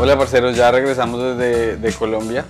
[0.00, 2.44] Hola parceros, ya regresamos desde de Colombia.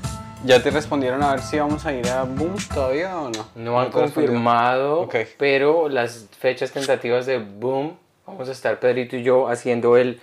[0.44, 3.46] ¿Ya te respondieron a ver si vamos a ir a Boom todavía o no?
[3.54, 5.16] No han confirmado, Ok.
[5.38, 10.20] pero las fechas tentativas de Boom, vamos a estar Pedrito y yo haciendo el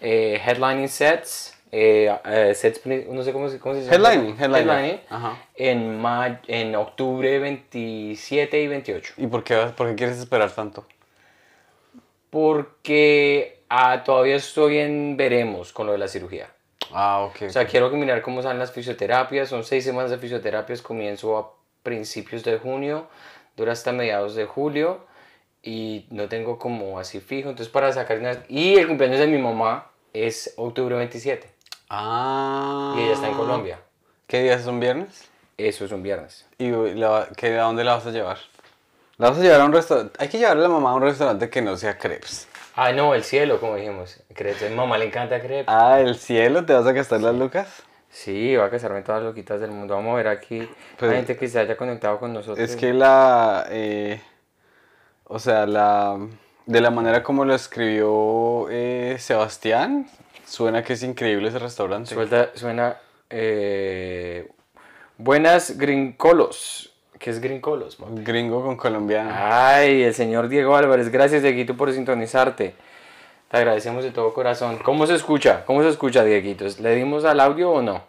[0.00, 3.94] eh, headlining sets, eh, eh, sets, no sé cómo, se- cómo se llama.
[4.12, 5.00] Headlining, headlining.
[5.10, 5.36] Ajá.
[5.56, 6.02] en,
[6.48, 9.14] en octubre 27 y 28.
[9.18, 10.84] ¿Y por qué, por qué quieres esperar tanto?
[12.30, 16.48] Porque ah, todavía estoy en veremos con lo de la cirugía.
[16.92, 17.42] Ah, ok.
[17.48, 19.48] O sea, quiero que mirar cómo salen las fisioterapias.
[19.48, 20.82] Son seis semanas de fisioterapias.
[20.82, 23.06] Comienzo a principios de junio,
[23.56, 25.04] dura hasta mediados de julio.
[25.62, 27.50] Y no tengo como así fijo.
[27.50, 28.42] Entonces, para sacar una...
[28.48, 31.48] Y el cumpleaños de mi mamá es octubre 27.
[31.90, 32.94] ah.
[32.96, 33.78] Y ella está en Colombia.
[34.26, 35.28] ¿Qué días son viernes?
[35.58, 36.46] Eso es un viernes.
[36.58, 38.38] ¿Y la- qué- a dónde la vas a llevar?
[39.18, 40.16] La vas a llevar a un restaurante.
[40.18, 42.48] Hay que llevar a la mamá a un restaurante que no sea crepes.
[42.76, 44.22] Ah, no, el cielo, como dijimos.
[44.34, 44.62] Crepes.
[44.62, 45.66] A mi mamá le encanta crepes.
[45.68, 47.82] Ah, el cielo, ¿te vas a gastar las lucas?
[48.08, 49.94] Sí, va a casarme todas las loquitas del mundo.
[49.94, 52.58] Vamos a ver aquí Pues- la gente que se haya conectado con nosotros.
[52.58, 53.66] Es que la.
[53.70, 54.20] eh,
[55.24, 56.18] o sea, la.
[56.66, 60.08] De la manera como lo escribió eh, Sebastián,
[60.46, 62.14] suena que es increíble ese restaurante.
[62.14, 62.96] Suelta, suena.
[63.30, 64.48] eh,
[65.16, 66.89] buenas grincolos.
[67.20, 67.98] ¿Qué es grincolos?
[68.24, 69.30] Gringo con colombiano.
[69.34, 71.10] Ay, el señor Diego Álvarez.
[71.10, 72.74] Gracias, Dieguito, por sintonizarte.
[73.50, 74.78] Te agradecemos de todo corazón.
[74.78, 75.66] ¿Cómo se escucha?
[75.66, 76.64] ¿Cómo se escucha, Dieguito?
[76.80, 78.02] ¿Le dimos al audio o no?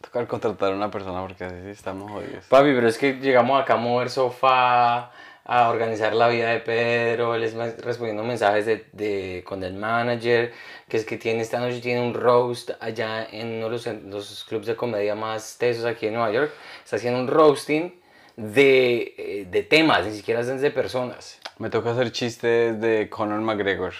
[0.00, 2.44] Tocar contratar a una persona porque así sí estamos jodidos.
[2.44, 5.10] Papi, pero es que llegamos acá a mover sofá,
[5.48, 10.52] a organizar la vida de Pedro, él es respondiendo mensajes de, de- con el manager,
[10.88, 14.44] que es que tiene esta noche tiene un roast allá en uno de los, los
[14.44, 16.50] clubs de comedia más tesos aquí en Nueva York.
[16.82, 17.92] Está haciendo un roasting
[18.36, 21.38] de, eh, de temas, ni siquiera es de personas.
[21.58, 23.94] Me toca hacer chistes de Conor McGregor.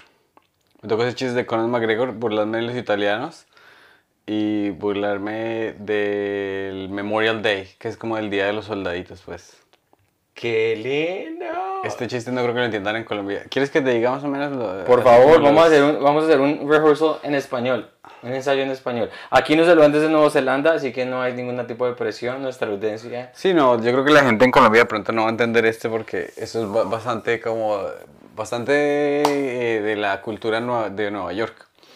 [0.82, 3.46] Me toca hacer chistes de Conor McGregor, burlarme de los italianos
[4.26, 9.56] y burlarme del Memorial Day, que es como el Día de los Soldaditos, pues.
[10.36, 11.46] ¡Qué lindo!
[11.82, 13.44] Este chiste no creo que lo entiendan en Colombia.
[13.48, 16.24] ¿Quieres que te diga más o menos lo Por favor, vamos a, hacer un, vamos
[16.24, 17.88] a hacer un rehearsal en español,
[18.22, 19.08] un ensayo en español.
[19.30, 22.68] Aquí nos saludan desde Nueva Zelanda, así que no hay ningún tipo de presión, nuestra
[22.68, 23.30] audiencia.
[23.34, 25.64] Sí, no, yo creo que la gente en Colombia de pronto no va a entender
[25.64, 27.78] este porque eso es ba- bastante como...
[28.36, 30.60] Bastante eh, de la cultura
[30.90, 31.54] de Nueva York.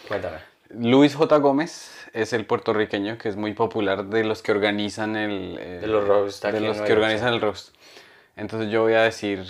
[0.09, 0.39] Cuéntame.
[0.71, 1.37] Luis J.
[1.37, 5.59] Gómez es el puertorriqueño que es muy popular de los que organizan el...
[5.61, 7.75] eh, De los roasts aquí De los que organizan el roast.
[8.37, 9.45] Entonces yo voy a decir...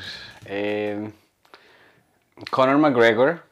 [0.47, 1.11] eh,
[2.51, 3.43] Conor McGregor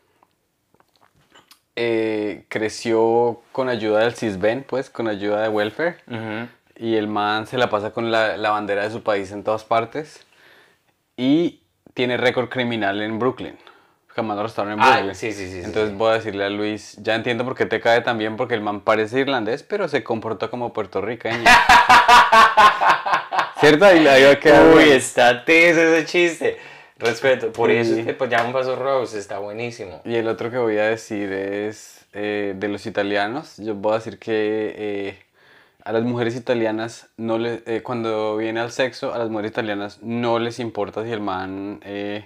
[1.77, 5.99] eh, creció con ayuda del CISBEN, pues, con ayuda de welfare.
[6.77, 9.65] Y el man se la pasa con la, la bandera de su país en todas
[9.65, 10.25] partes.
[11.16, 11.60] Y
[11.95, 13.59] tiene récord criminal en Brooklyn.
[14.09, 15.15] Jamás lo restauró en Ah, Brooklyn.
[15.15, 15.97] sí, sí, sí, sí, Entonces sí.
[15.97, 18.60] voy a decirle a Luis, ya entiendo por qué te cae tan bien, porque el
[18.62, 21.45] man parece irlandés, pero se comporta como puertorriqueño.
[23.61, 23.85] ¿Cierto?
[23.85, 24.93] Ahí, ahí va a quedar Uy, bueno.
[24.93, 26.59] está teso ese chiste.
[26.99, 28.01] Respeto, por eso Sí.
[28.01, 30.01] es que pues, ya me pasó Rose, está buenísimo.
[30.05, 33.57] Y el otro que voy a decir es eh, de los italianos.
[33.59, 35.19] Yo voy a decir que eh,
[35.85, 39.99] a las mujeres italianas, no le, eh, cuando viene al sexo, a las mujeres italianas
[40.03, 42.25] no les importa si el man eh,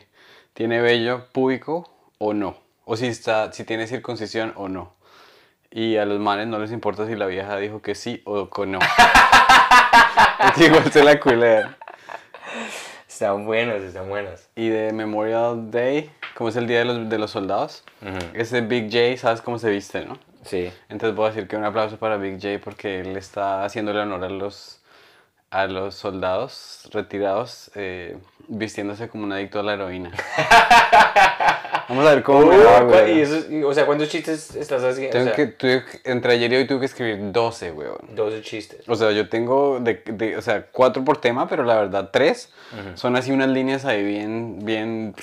[0.55, 2.57] tiene vello púbico o no.
[2.85, 4.95] O si, está, si tiene circuncisión o no.
[5.71, 8.67] Y a los manes no les importa si la vieja dijo que sí o que
[8.67, 8.79] no.
[10.57, 11.77] Igual se la culea.
[13.09, 14.49] Están buenos, están buenos.
[14.57, 17.85] Y de Memorial Day, como es el día de los, de los soldados,
[18.35, 20.19] ese Big J, ¿sabes cómo se viste, no?
[20.45, 20.73] Sí.
[20.89, 24.25] Entonces voy a decir que un aplauso para Big J porque él está haciéndole honor
[24.25, 24.81] a los,
[25.51, 30.11] a los soldados retirados eh, vistiéndose como un adicto a la heroína.
[31.89, 33.19] Vamos a ver cómo me va, güey.
[33.19, 35.11] y eso- y, o sea, ¿cuántos chistes estás haciendo?
[35.13, 37.99] Tengo O sea, que, tuve que- entre ayer y hoy tuve que escribir 12, weón.
[38.15, 38.89] 12 chistes.
[38.89, 42.51] O sea, yo tengo, de, de- o sea, cuatro por tema, pero la verdad tres
[42.95, 45.15] son así unas líneas ahí bien, bien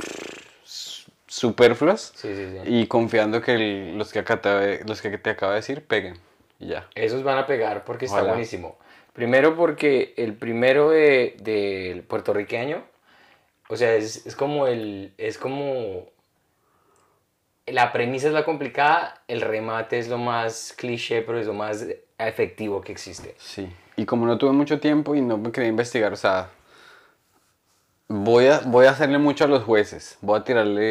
[1.28, 2.12] superfluas.
[2.16, 2.60] Sí, sí, sí.
[2.66, 6.18] Y confiando que el- los, que acá te, los que te acabo de decir peguen.
[6.60, 6.88] Y ya.
[6.96, 8.32] Esos van a pegar porque está Ojalá.
[8.34, 8.78] buenísimo.
[9.14, 12.84] Primero porque el primero de- del puertorriqueño,
[13.70, 16.08] o sea, es, es como el, es como,
[17.68, 21.86] la premisa es la complicada, el remate es lo más cliché, pero es lo más
[22.18, 23.36] efectivo que existe.
[23.38, 23.72] Sí.
[23.96, 26.50] Y como no tuve mucho tiempo y no me quería investigar, o sea,
[28.08, 30.18] voy a, voy a hacerle mucho a los jueces.
[30.22, 30.84] Voy a tirarle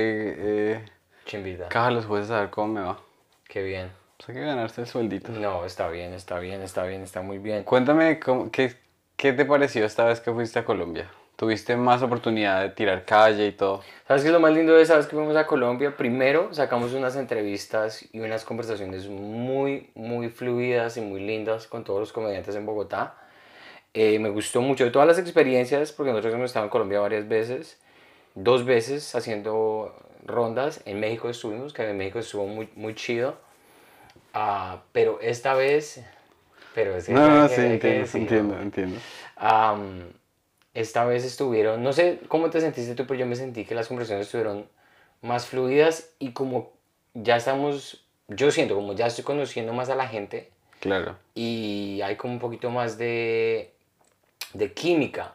[0.72, 0.84] eh,
[1.26, 1.68] Chimbita.
[1.68, 3.00] caja a los jueces a ver cómo me va.
[3.48, 3.90] Qué bien.
[4.18, 5.32] Pues hay que ganarse el sueldito.
[5.32, 7.64] No, está bien, está bien, está bien, está muy bien.
[7.64, 8.76] Cuéntame, cómo- qué,
[9.16, 11.10] ¿qué te pareció esta vez que fuiste a Colombia?
[11.38, 13.82] Tuviste más oportunidad de tirar calle y todo.
[14.08, 15.96] ¿Sabes qué es lo más lindo de esa vez que fuimos a Colombia?
[15.96, 22.00] Primero sacamos unas entrevistas y unas conversaciones muy, muy fluidas y muy lindas con todos
[22.00, 23.14] los comediantes en Bogotá.
[23.94, 27.28] Eh, me gustó mucho de todas las experiencias, porque nosotros hemos estado en Colombia varias
[27.28, 27.78] veces,
[28.34, 29.94] dos veces haciendo
[30.26, 30.82] rondas.
[30.86, 33.36] En México estuvimos, que en México estuvo muy, muy chido.
[34.34, 36.04] Ah, pero esta vez...
[36.74, 38.26] Pero es que No, no, que- sí, que entiendo, decirlo.
[38.26, 39.00] entiendo, entiendo.
[39.36, 40.02] Am,
[40.80, 43.88] esta vez estuvieron, no sé cómo te sentiste tú, pero yo me sentí que las
[43.88, 44.66] conversaciones estuvieron
[45.22, 46.70] más fluidas y como
[47.14, 51.16] ya estamos, yo siento como ya estoy conociendo más a la gente Claro.
[51.34, 53.72] y hay como un poquito más de,
[54.54, 55.34] de química.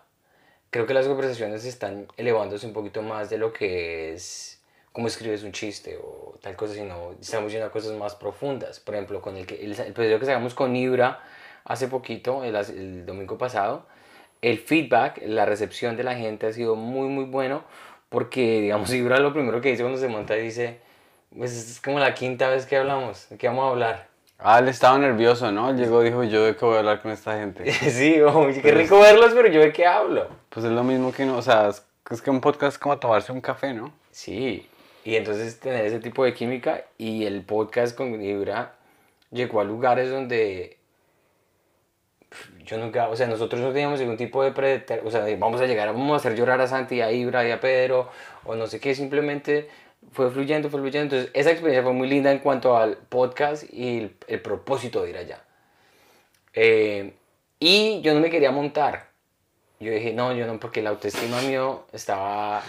[0.69, 4.61] Creo que las conversaciones están elevándose un poquito más de lo que es
[4.93, 8.79] cómo escribes un chiste o tal cosa, sino estamos yendo a cosas más profundas.
[8.79, 11.19] Por ejemplo, con el, que, el, el episodio que sacamos con Ibra
[11.65, 13.85] hace poquito, el, el domingo pasado,
[14.43, 17.63] el feedback, la recepción de la gente ha sido muy, muy bueno
[18.09, 20.79] porque, digamos, Ibra lo primero que dice cuando se monta dice,
[21.35, 24.07] pues es como la quinta vez que hablamos, ¿de qué vamos a hablar?
[24.37, 25.73] Ah, él estaba nervioso, ¿no?
[25.73, 27.71] Llegó, dijo, yo de qué voy a hablar con esta gente.
[27.71, 30.27] Sí, oye, qué rico verlos, pero yo de qué hablo.
[30.49, 32.99] Pues es lo mismo que, no, o sea, es, es que un podcast es como
[32.99, 33.93] tomarse un café, ¿no?
[34.11, 34.67] Sí,
[35.05, 38.75] y entonces tener ese tipo de química y el podcast con Ibra
[39.31, 40.77] llegó a lugares donde
[42.65, 45.65] yo nunca, o sea, nosotros no teníamos ningún tipo de predeter, o sea, vamos a
[45.65, 48.09] llegar, vamos a hacer llorar a Santi, a Ibra y a Pedro,
[48.45, 49.69] o no sé qué, simplemente
[50.11, 51.15] fue fluyendo, fue fluyendo.
[51.15, 55.17] Entonces, esa experiencia fue muy linda en cuanto al podcast y el, propósito de ir
[55.17, 55.41] allá.
[56.53, 57.13] Eh,
[57.59, 59.07] y yo no me quería montar.
[59.79, 62.61] Yo dije, no, yo no, porque la autoestima mío estaba...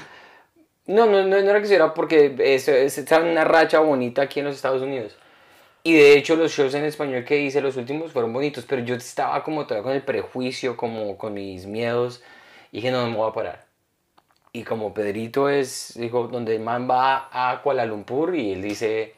[0.87, 4.40] No, no, no, no era que era porque eso- es- estaba una racha bonita aquí
[4.40, 5.17] en los Estados Unidos.
[5.86, 8.94] Y de hecho los shows en español que hice los últimos fueron bonitos, pero yo
[8.94, 12.22] estaba como todavía con el prejuicio, como con mis miedos.
[12.72, 13.66] Y dije, no, no me voy a parar.
[14.50, 19.14] Y como Pedrito es, dijo, donde el man va a Kuala Lumpur y él dice,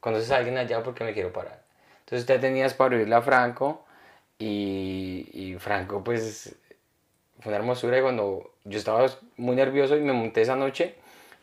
[0.00, 0.82] ¿conoces a alguien allá?
[0.82, 1.62] Porque me quiero parar.
[2.00, 3.86] Entonces te tenías para oírle a Franco
[4.38, 6.54] y, y Franco pues
[7.40, 9.06] fue una hermosura y cuando yo estaba
[9.38, 10.96] muy nervioso y me monté esa noche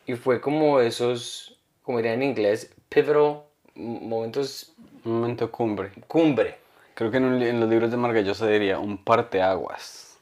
[0.06, 3.47] y fue como esos, como dirían en inglés, pivotal
[3.78, 4.74] momentos
[5.06, 5.92] Un momento cumbre.
[6.08, 6.58] cumbre.
[6.94, 10.18] Creo que en, un en los libros de Margallosa diría un parteaguas.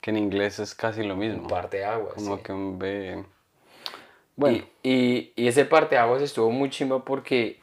[0.00, 1.48] Que en inglés es casi lo mismo.
[1.48, 2.14] Parte de agua.
[2.14, 2.42] Como sí.
[2.42, 3.24] que un B.
[4.36, 7.60] Bueno, Y, y, y ese parteaguas estuvo muy chimba porque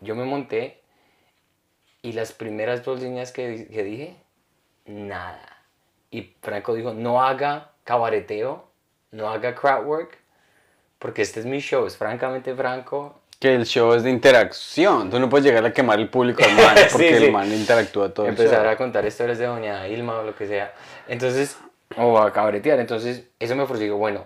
[0.00, 0.80] yo me monté
[2.02, 4.16] y las primeras dos líneas que, que dije,
[4.86, 5.64] nada.
[6.10, 8.66] Y Franco dijo, no haga cabareteo,
[9.10, 10.18] no haga crowd work,
[10.98, 13.20] porque este es mi show, es francamente franco.
[13.44, 15.10] Que el show es de interacción.
[15.10, 17.24] Tú no puedes llegar a quemar el público al man porque Sí, sí.
[17.26, 18.70] el man interactúa todo el empezar show.
[18.72, 20.72] a contar historias de doña Ilma o lo que sea.
[21.08, 21.58] Entonces,
[21.98, 22.80] o a cabretear.
[22.80, 24.24] Entonces, eso me digo, bueno,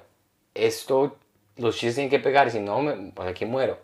[0.54, 1.16] esto,
[1.56, 3.76] los chistes tienen que pegar, si no, me, pues aquí muero.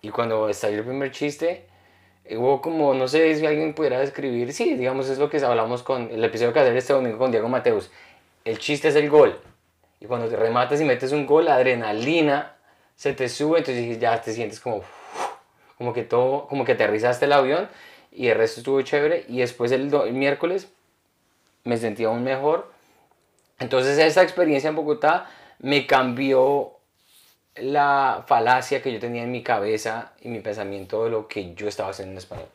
[0.00, 1.66] Y cuando estalló el primer chiste,
[2.30, 6.10] hubo como, no sé si alguien pudiera describir, sí, digamos, es lo que hablamos con
[6.10, 7.90] el episodio que hacer este domingo con Diego Mateus.
[8.46, 9.38] El chiste es el gol.
[10.00, 12.53] Y cuando te rematas y metes un gol, la adrenalina
[12.96, 14.82] se te sube, entonces ya te sientes como,
[15.78, 17.68] como que todo, como que aterrizaste el avión
[18.12, 19.24] y el resto estuvo chévere.
[19.28, 20.68] Y después el, do- el miércoles
[21.64, 22.70] me sentí aún mejor.
[23.58, 25.30] Entonces esa experiencia en Bogotá
[25.60, 26.72] me cambió
[27.56, 31.68] la falacia que yo tenía en mi cabeza y mi pensamiento de lo que yo
[31.68, 32.48] estaba haciendo en español.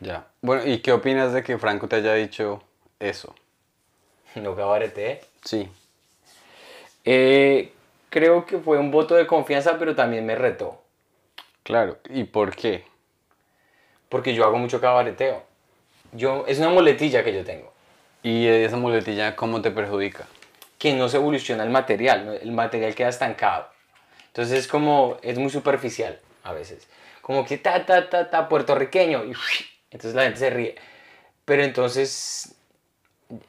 [0.00, 0.26] Ya.
[0.40, 2.62] Bueno, ¿y qué opinas de que Franco te haya dicho
[2.98, 3.34] eso?
[4.36, 5.22] No cabareté.
[5.44, 5.68] Sí.
[7.04, 7.72] Eh,
[8.10, 10.82] creo que fue un voto de confianza, pero también me retó.
[11.62, 11.98] Claro.
[12.10, 12.84] ¿Y por qué?
[14.08, 15.42] Porque yo hago mucho cabareteo.
[16.12, 17.72] Yo, es una muletilla que yo tengo.
[18.22, 20.26] ¿Y esa muletilla cómo te perjudica?
[20.80, 23.68] que no se evoluciona el material, el material queda estancado.
[24.28, 26.88] Entonces es como, es muy superficial a veces.
[27.20, 29.26] Como que ta, ta, ta, ta, puertorriqueño.
[29.26, 29.34] Y
[29.90, 30.76] entonces la gente se ríe.
[31.44, 32.54] Pero entonces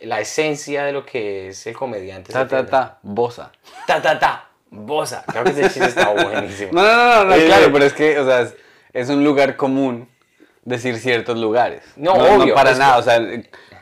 [0.01, 2.33] la esencia de lo que es el comediante.
[2.33, 3.53] Ta, ta, ta, bosa.
[3.87, 5.23] Ta, ta, ta, bosa.
[5.27, 6.71] Creo que ese chiste está buenísimo.
[6.73, 8.55] No, no, no, no, Eh, claro, pero es que, o sea, es,
[8.93, 10.09] es un lugar común
[10.63, 11.83] decir ciertos lugares.
[11.95, 13.19] No, obvio, para es nada, o sea,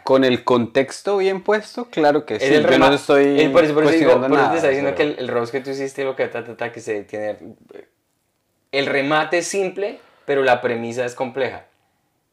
[0.03, 2.45] con el contexto bien puesto, claro que sí.
[2.53, 4.49] El yo no estoy el- por eso, por eso digo, por nada.
[4.51, 6.57] te está diciendo pero- que el, el roast que tú hiciste, lo que ta, ta,
[6.57, 7.37] ta, que se tiene...
[8.71, 11.65] El remate es simple, pero la premisa es compleja.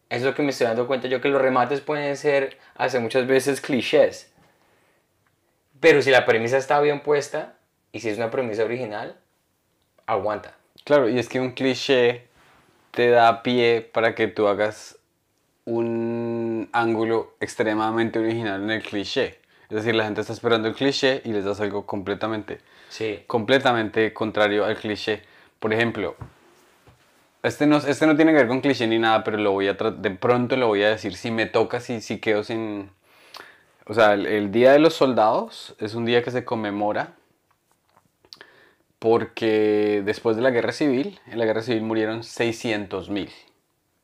[0.08, 3.26] Es lo que me estoy dando cuenta yo, que los remates pueden ser, hace muchas
[3.26, 4.30] veces, clichés.
[5.80, 7.54] Pero si la premisa está bien puesta,
[7.92, 9.16] y si es una premisa original,
[10.06, 10.54] aguanta.
[10.84, 12.26] Claro, y es que un cliché
[12.90, 14.98] te da pie para que tú hagas
[15.64, 19.40] un ángulo extremadamente original en el cliché.
[19.68, 23.24] Es decir, la gente está esperando el cliché y les das algo completamente, Sí.
[23.26, 25.22] completamente contrario al cliché.
[25.58, 26.14] Por ejemplo,
[27.42, 29.72] este no, este no tiene que ver con cliché ni nada, pero lo voy a
[29.74, 31.16] de pronto lo voy a decir.
[31.16, 32.90] Si me toca, si, si quedo sin...
[33.86, 37.14] O sea, el, el Día de los Soldados es un día que se conmemora
[38.98, 43.30] porque después de la Guerra Civil, en la Guerra Civil murieron 600 mil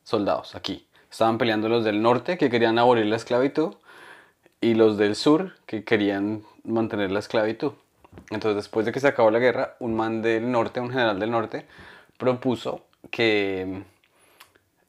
[0.05, 0.87] soldados aquí.
[1.11, 3.75] Estaban peleando los del norte que querían abolir la esclavitud
[4.61, 7.73] y los del sur que querían mantener la esclavitud.
[8.31, 11.31] Entonces, después de que se acabó la guerra, un man del norte, un general del
[11.31, 11.67] norte,
[12.19, 13.83] propuso que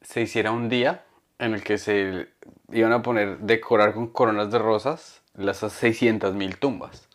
[0.01, 1.03] se hiciera un día
[1.39, 2.27] en el que se
[2.71, 7.07] iban a poner, decorar con coronas de rosas las 600 mil tumbas.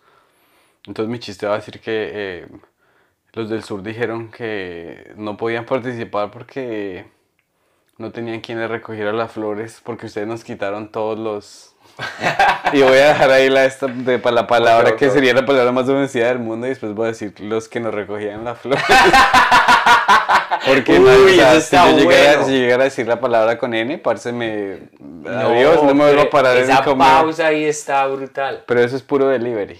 [0.86, 2.48] Entonces mi chiste va a decir que eh,
[3.32, 7.04] los del sur dijeron que no podían participar porque
[7.98, 11.74] no tenían quien les recogiera las flores porque ustedes nos quitaron todos los...
[12.72, 15.72] y voy a dejar ahí la, esta de, pa- la palabra que sería la palabra
[15.72, 18.84] más bendecida del mundo y después voy a decir los que nos recogían las flores.
[20.66, 22.44] Porque Uy, man, o sea, si, yo llegara, bueno.
[22.46, 24.78] si llegara a decir la palabra con N, parce me...
[25.26, 28.64] Adiós, no me vuelvo a parar en Esa pausa ahí está brutal.
[28.66, 29.78] Pero eso es puro delivery.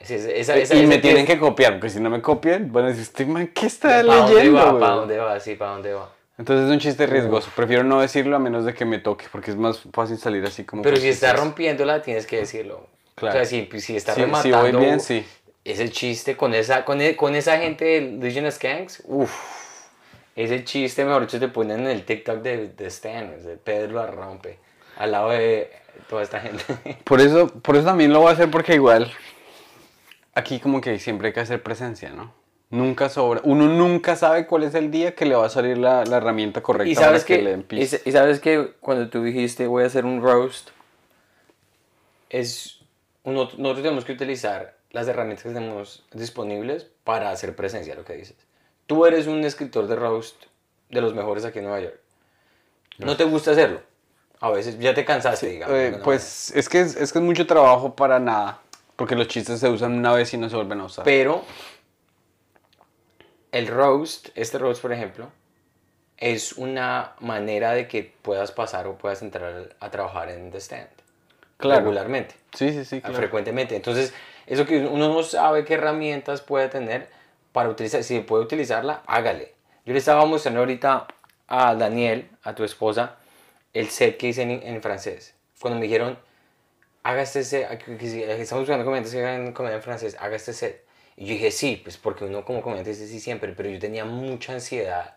[0.00, 2.84] Esa- esa- esa- y esa- me tienen que copiar, porque si no me copian, van
[2.84, 4.58] a decir, este man, ¿qué está ¿Pa' dónde leyendo?
[4.58, 4.70] va?
[4.70, 5.40] güey?" ¿Para dónde va?
[5.40, 6.10] Sí, ¿para dónde va?
[6.38, 7.50] Entonces es un chiste riesgoso.
[7.54, 10.64] Prefiero no decirlo a menos de que me toque, porque es más fácil salir así
[10.64, 10.80] como...
[10.82, 12.86] Pero si está rompiéndola, tienes que decirlo.
[13.14, 13.34] Claro.
[13.34, 15.26] O sea, si, si está Sí, si rematando voy bien, sí.
[15.66, 19.30] ese chiste con esa, con, e- con esa gente de Legion Skanks, uff,
[20.34, 23.96] ese chiste, mejor dicho, te ponen en el TikTok de, de Stan, o sea, Pedro
[23.96, 24.58] la rompe,
[24.96, 25.70] al lado de
[26.08, 26.64] toda esta gente.
[27.04, 29.12] Por eso, por eso también lo voy a hacer, porque igual
[30.34, 32.32] aquí como que siempre hay que hacer presencia, ¿no?
[32.70, 33.40] Nunca sobra.
[33.44, 36.62] Uno nunca sabe cuál es el día que le va a salir la, la herramienta
[36.62, 38.02] correcta y sabes para que, que, le empiece.
[38.04, 40.70] y, y sabes que cuando tú dijiste voy a hacer un roast,
[42.28, 42.78] es
[43.24, 48.14] uno, nosotros tenemos que utilizar las herramientas que tenemos disponibles para hacer presencia, lo que
[48.14, 48.36] dices.
[48.86, 50.44] Tú eres un escritor de roast
[50.88, 52.00] de los mejores aquí en Nueva York.
[52.98, 53.80] No te gusta hacerlo.
[54.40, 55.76] A veces ya te cansaste, digamos.
[55.76, 58.60] Eh, pues es que es, es que es mucho trabajo para nada.
[59.00, 61.06] Porque los chistes se usan una vez y no se vuelven a usar.
[61.06, 61.42] Pero
[63.50, 65.30] el roast, este roast por ejemplo,
[66.18, 70.88] es una manera de que puedas pasar o puedas entrar a trabajar en The Stand.
[71.56, 71.80] Claro.
[71.80, 73.00] Regularmente, Sí, sí, sí.
[73.00, 73.16] claro.
[73.16, 73.74] frecuentemente.
[73.74, 74.12] Entonces,
[74.46, 77.08] eso que uno no sabe qué herramientas puede tener
[77.52, 79.54] para utilizar, si puede utilizarla, hágale.
[79.86, 81.06] Yo le estaba mostrando ahorita
[81.48, 83.16] a Daniel, a tu esposa,
[83.72, 85.34] el set que hice en, en francés.
[85.58, 86.18] Cuando me dijeron,
[87.98, 90.84] que si- estamos buscando comediantes que hagan comedia en francés, haga este set.
[91.16, 94.04] Y yo dije, sí, pues porque uno como comediante dice sí siempre, pero yo tenía
[94.04, 95.16] mucha ansiedad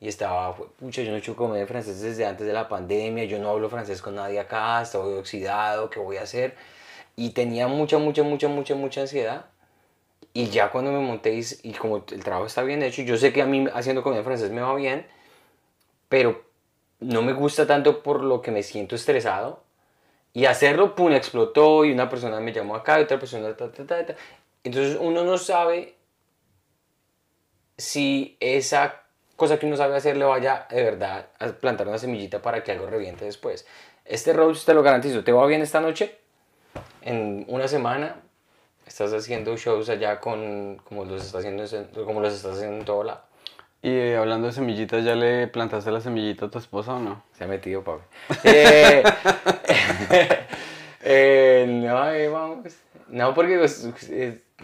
[0.00, 3.24] y estaba, pucha, yo no he hecho comedia en francés desde antes de la pandemia,
[3.24, 6.56] yo no hablo francés con nadie acá, estoy oxidado, ¿qué voy a hacer?
[7.16, 9.46] Y tenía mucha, mucha, mucha, mucha, mucha ansiedad.
[10.34, 13.32] Y ya cuando me monté y, y como el trabajo está bien hecho, yo sé
[13.32, 15.06] que a mí haciendo comedia en francés me va bien,
[16.08, 16.42] pero
[17.00, 19.61] no me gusta tanto por lo que me siento estresado.
[20.34, 23.54] Y hacerlo, pum, explotó y una persona me llamó acá y otra persona...
[23.56, 24.14] ta, ta, ta, ta.
[24.64, 25.94] Entonces uno no sabe
[27.76, 29.02] si esa
[29.36, 32.72] cosa que uno sabe hacer le vaya de verdad a plantar una semillita para que
[32.72, 33.66] algo reviente después.
[34.04, 35.24] Este roast te lo garantizo.
[35.24, 36.18] ¿Te va bien esta noche?
[37.02, 38.16] En una semana
[38.86, 42.84] estás haciendo shows allá con como los estás haciendo en- como los estás haciendo en
[42.84, 43.22] todo lado.
[43.84, 47.22] Y eh, hablando de semillitas, ¿ya le plantaste la semillita a tu esposa o no?
[47.36, 48.02] Se ha metido, papi.
[48.44, 49.02] Eh,
[51.02, 52.58] eh, no, eh, vamos.
[53.08, 53.88] No, porque pues,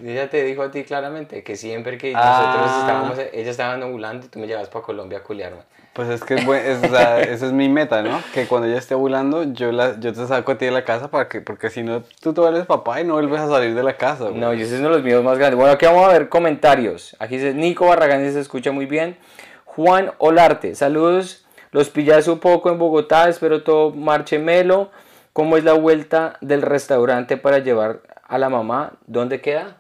[0.03, 2.79] ella te dijo a ti claramente que siempre que nosotros Ah.
[2.81, 5.63] estábamos, ella estaba ovulando y tú me llevas para Colombia a culiarme.
[5.99, 8.23] Pues es que es buen- es, o sea, esa es mi meta, ¿no?
[8.33, 11.11] Que cuando ella esté ovulando, yo, la, yo te saco a ti de la casa
[11.11, 13.83] para que, porque si no, tú te vuelves papá y no vuelves a salir de
[13.83, 14.27] la casa.
[14.29, 14.37] güey.
[14.39, 15.57] No, y ese es uno de los míos más grandes.
[15.59, 17.17] Bueno, aquí vamos a ver comentarios.
[17.19, 19.17] Aquí dice Nico Barragán, se escucha muy bien.
[19.65, 21.45] Juan Olarte, saludos.
[21.73, 24.91] Los pillaste un poco en Bogotá, espero todo marche melo.
[25.33, 28.93] ¿Cómo es la vuelta del restaurante para llevar a la mamá?
[29.09, 29.78] ¿Dónde queda?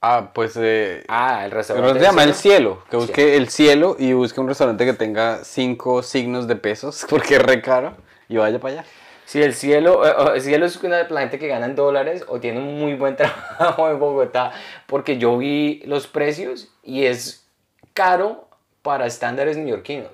[0.00, 1.98] Ah, pues eh, Ah, el restaurante.
[1.98, 2.82] se llama del El Cielo.
[2.88, 7.36] Que busque El Cielo y busque un restaurante que tenga cinco signos de pesos, porque
[7.36, 7.96] es re caro,
[8.28, 8.84] y vaya para allá.
[9.24, 12.24] Si el cielo, eh, eh, el cielo es una la gente que gana en dólares
[12.28, 14.52] o tiene un muy buen trabajo en Bogotá,
[14.86, 17.46] porque yo vi los precios y es
[17.92, 18.48] caro
[18.82, 20.12] para estándares neoyorquinos.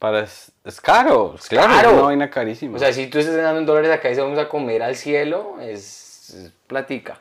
[0.00, 1.88] Para, es, es caro, es claro, caro.
[1.90, 2.76] es una vaina carísima.
[2.76, 4.96] O sea, si tú estás ganando en dólares acá y se vamos a comer al
[4.96, 7.20] cielo, es, es platica.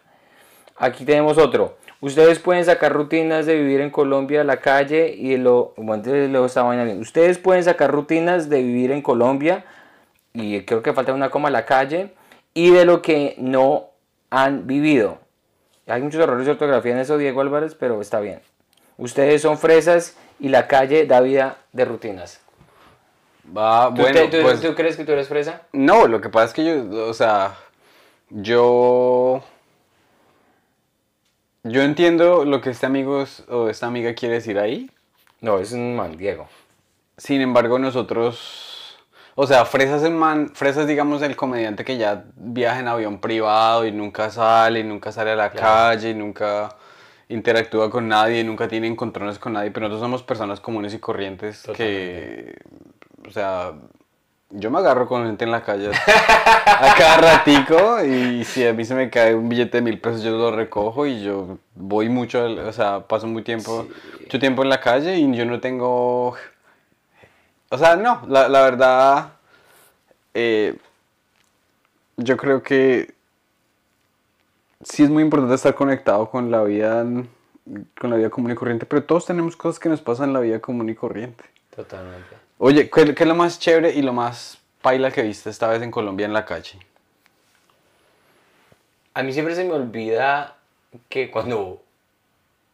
[0.80, 1.78] Aquí tenemos otro.
[2.02, 5.74] Ustedes pueden sacar rutinas de vivir en Colombia, la calle y lo.
[5.76, 7.00] Bueno, luego esta vaina bien.
[7.02, 9.66] Ustedes pueden sacar rutinas de vivir en Colombia
[10.34, 12.14] y creo que falta una coma la calle
[12.54, 13.88] y de lo que no
[14.30, 15.18] han vivido.
[15.88, 18.40] Hay muchos errores de ortografía en eso, Diego Álvarez, pero está bien.
[18.98, 22.40] Ustedes son fresas y la calle da vida de rutinas.
[23.58, 25.64] Va, ¿Tú, bueno, te- tú- pues, tú crees que tú eres fresa?
[25.74, 27.56] no, lo que pasa es que yo, o sea,
[28.30, 29.42] yo,
[31.64, 34.90] yo entiendo lo que este amigo o esta amiga quiere decir ahí.
[35.42, 36.48] No, es un man, Diego.
[37.18, 38.98] Sin embargo, nosotros,
[39.36, 43.86] o sea, Fresas es man, Fresas digamos el comediante que ya viaja en avión privado
[43.86, 45.66] y nunca sale, y nunca sale a la Claro.
[45.68, 46.70] calle, y nunca
[47.28, 51.64] interactúa con nadie, nunca tiene encontrones con nadie, pero nosotros somos personas comunes y corrientes
[51.76, 52.56] que,
[53.28, 53.74] o sea,
[54.52, 58.84] yo me agarro con gente en la calle a cada ratico y si a mí
[58.86, 62.46] se me cae un billete de mil pesos yo lo recojo y yo voy mucho,
[62.46, 63.88] o sea, paso muy tiempo,
[64.22, 66.36] mucho tiempo en la calle y yo no tengo
[67.72, 69.34] o sea, no, la, la verdad,
[70.34, 70.76] eh,
[72.18, 73.14] yo creo que
[74.82, 77.06] sí es muy importante estar conectado con la vida,
[78.00, 80.40] con la vida común y corriente, pero todos tenemos cosas que nos pasan en la
[80.40, 81.44] vida común y corriente.
[81.76, 82.49] Totalmente.
[82.60, 85.82] Oye, ¿qué, qué es lo más chévere y lo más paila que viste esta vez
[85.82, 86.78] en Colombia en la calle?
[89.14, 90.58] A mí siempre se me olvida
[91.08, 91.82] que cuando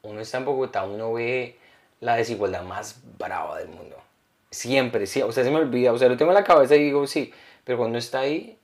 [0.03, 1.57] uno está en Bogotá, uno ve
[2.01, 3.95] la desigualdad más brava del mundo.
[4.51, 5.21] Siempre, sí.
[5.21, 5.91] O sea, se me olvida.
[5.93, 7.31] O sea, lo tengo en la cabeza y digo, sí.
[7.63, 8.57] Pero cuando está ahí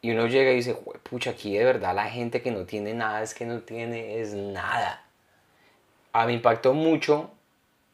[0.00, 2.94] y uno llega y dice, "Jue- pucha, aquí de verdad la gente que no tiene
[2.94, 5.04] nada es que no tiene es nada.
[6.12, 7.30] A mí impactó mucho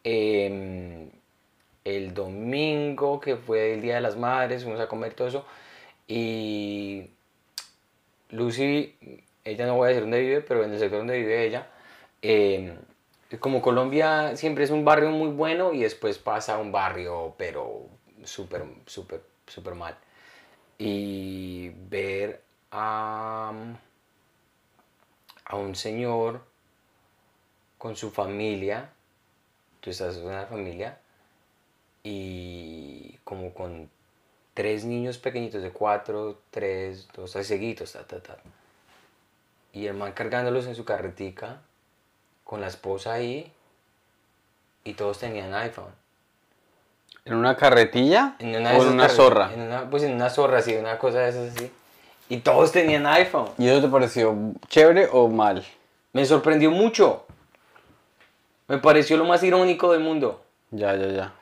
[0.05, 1.11] em,
[1.97, 5.45] el domingo, que fue el Día de las Madres, fuimos a comer todo eso.
[6.07, 7.11] Y
[8.31, 8.97] Lucy,
[9.45, 11.69] ella no voy a decir dónde vive, pero en el sector donde vive ella,
[12.23, 12.77] eh,
[13.41, 17.87] como Colombia siempre es un barrio muy bueno y después pasa a un barrio, pero
[18.25, 19.97] súper, súper, súper mal.
[20.79, 23.53] Y ver a,
[25.45, 26.43] a un señor
[27.77, 28.91] con su familia,
[29.81, 30.99] tú estás en una familia,
[32.03, 33.91] y como con
[34.55, 38.37] tres niños pequeñitos de cuatro, tres, dos, tres seguidos, ta, ta, ta.
[39.73, 41.61] Y el man cargándolos en su carretica,
[42.45, 43.53] con la esposa ahí,
[44.85, 45.93] y todos tenían iPhone.
[47.25, 49.53] ¿En una carretilla En una, o en una zorra?
[49.53, 51.71] En una, pues en una zorra, sí, una cosa de esas así.
[52.31, 53.51] Y todos tenían iPhone.
[53.59, 54.35] ¿Y eso te pareció
[54.69, 55.65] chévere o mal?
[56.13, 57.27] Me sorprendió mucho.
[58.67, 60.43] Me pareció lo más irónico del mundo.
[60.71, 61.35] Ya, ya, ya.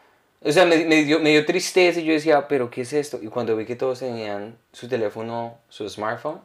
[0.43, 3.19] O sea, me, me dio, me dio tristeza y yo decía, pero ¿qué es esto?
[3.23, 6.41] Y cuando vi que todos tenían su teléfono, su smartphone,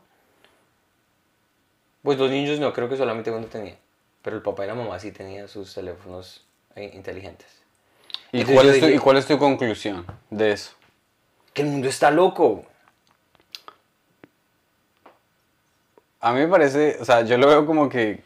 [2.03, 3.75] pues los niños no, creo que solamente uno tenía.
[4.21, 6.43] Pero el papá y la mamá sí tenían sus teléfonos
[6.75, 7.61] eh, inteligentes.
[8.31, 10.71] ¿Y cuál, es tu, ¿Y cuál es tu conclusión de eso?
[11.53, 12.65] Que el mundo está loco.
[16.19, 18.23] A mí me parece, o sea, yo lo veo como que,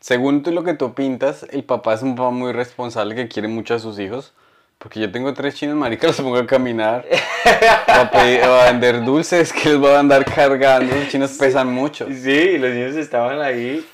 [0.00, 3.48] según tú lo que tú pintas, el papá es un papá muy responsable que quiere
[3.48, 4.34] mucho a sus hijos.
[4.78, 9.04] Porque yo tengo tres chinos, marica, los pongo a caminar, o a, pedir- a vender
[9.04, 10.94] dulces que les voy a andar cargando.
[10.94, 12.06] Los chinos pesan mucho.
[12.06, 13.84] Sí, los niños estaban ahí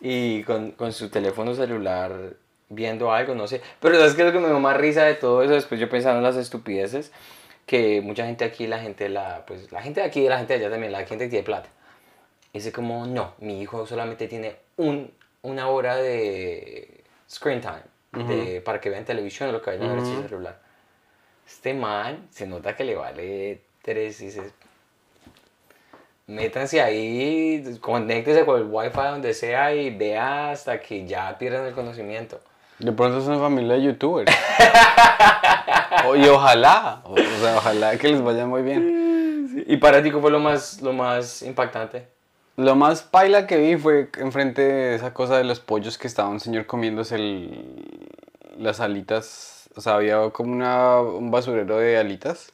[0.00, 2.12] y con, con su teléfono celular
[2.68, 3.60] viendo algo, no sé.
[3.80, 5.54] Pero ¿sabes qué es lo que me dio más risa de todo eso?
[5.54, 7.10] Después yo pensando en las estupideces,
[7.66, 10.52] que mucha gente aquí, la gente, la, pues, la gente de aquí y la gente
[10.56, 11.68] de allá también, la gente que tiene plata,
[12.52, 15.10] dice como, no, mi hijo solamente tiene un,
[15.42, 19.94] una hora de screen time de, para que vean televisión o lo que vayan a
[19.94, 20.58] ver en su celular.
[21.46, 24.52] Este man se nota que le vale tres, dices,
[26.26, 31.74] métanse ahí, conéctese con el wifi donde sea y vea hasta que ya pierdan el
[31.74, 32.40] conocimiento.
[32.78, 34.32] De pronto es una familia de youtubers.
[36.06, 39.64] O- y ojalá, o, o sea, ojalá que les vaya muy bien.
[39.66, 42.06] ¿Y para ti qué fue lo más, lo más impactante?
[42.58, 46.28] Lo más paila que vi fue enfrente de esa cosa de los pollos que estaba
[46.28, 48.08] un señor comiéndose el-
[48.58, 49.70] las alitas.
[49.76, 52.52] O sea, había como una, un basurero de alitas.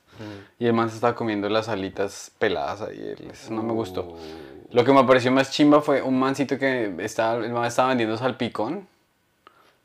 [0.59, 3.15] Y el man se estaba comiendo las alitas peladas ahí.
[3.33, 4.17] Eso no me gustó.
[4.71, 8.17] Lo que me pareció más chimba fue un mancito que estaba, el man estaba vendiendo
[8.19, 8.87] salpicón.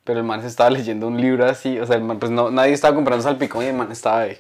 [0.04, 1.80] Pero el man se estaba leyendo un libro así.
[1.80, 4.38] O sea, el man, pues no, nadie estaba comprando salpicón y el man estaba ahí.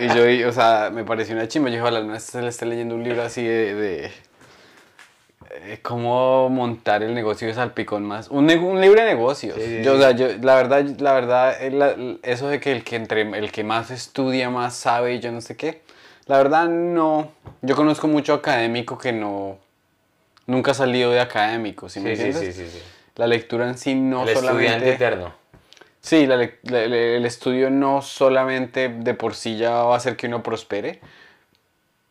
[0.00, 1.68] Y yo, y, o sea, me pareció una chimba.
[1.68, 4.12] Yo dije, ojalá no se le esté leyendo un libro así de, de,
[5.50, 8.28] eh, cómo montar el negocio de salpicón más.
[8.28, 9.56] Un, un libro de negocios.
[9.56, 10.02] Sí, sí, yo, o sí.
[10.02, 13.64] sea, yo, la verdad, la verdad, la- eso de que el que entre, el que
[13.64, 15.82] más estudia más sabe y yo no sé qué.
[16.26, 17.30] La verdad, no.
[17.62, 19.58] Yo conozco mucho académico que no.
[20.46, 22.56] Nunca ha salido de académico, ¿sí me entiendes?
[22.56, 22.82] sí, sí.
[23.16, 24.66] La lectura en sí no el solamente.
[24.66, 25.41] estudiante eterno.
[26.02, 30.42] Sí, la el estudio no solamente de por sí ya va a hacer que uno
[30.42, 31.00] prospere,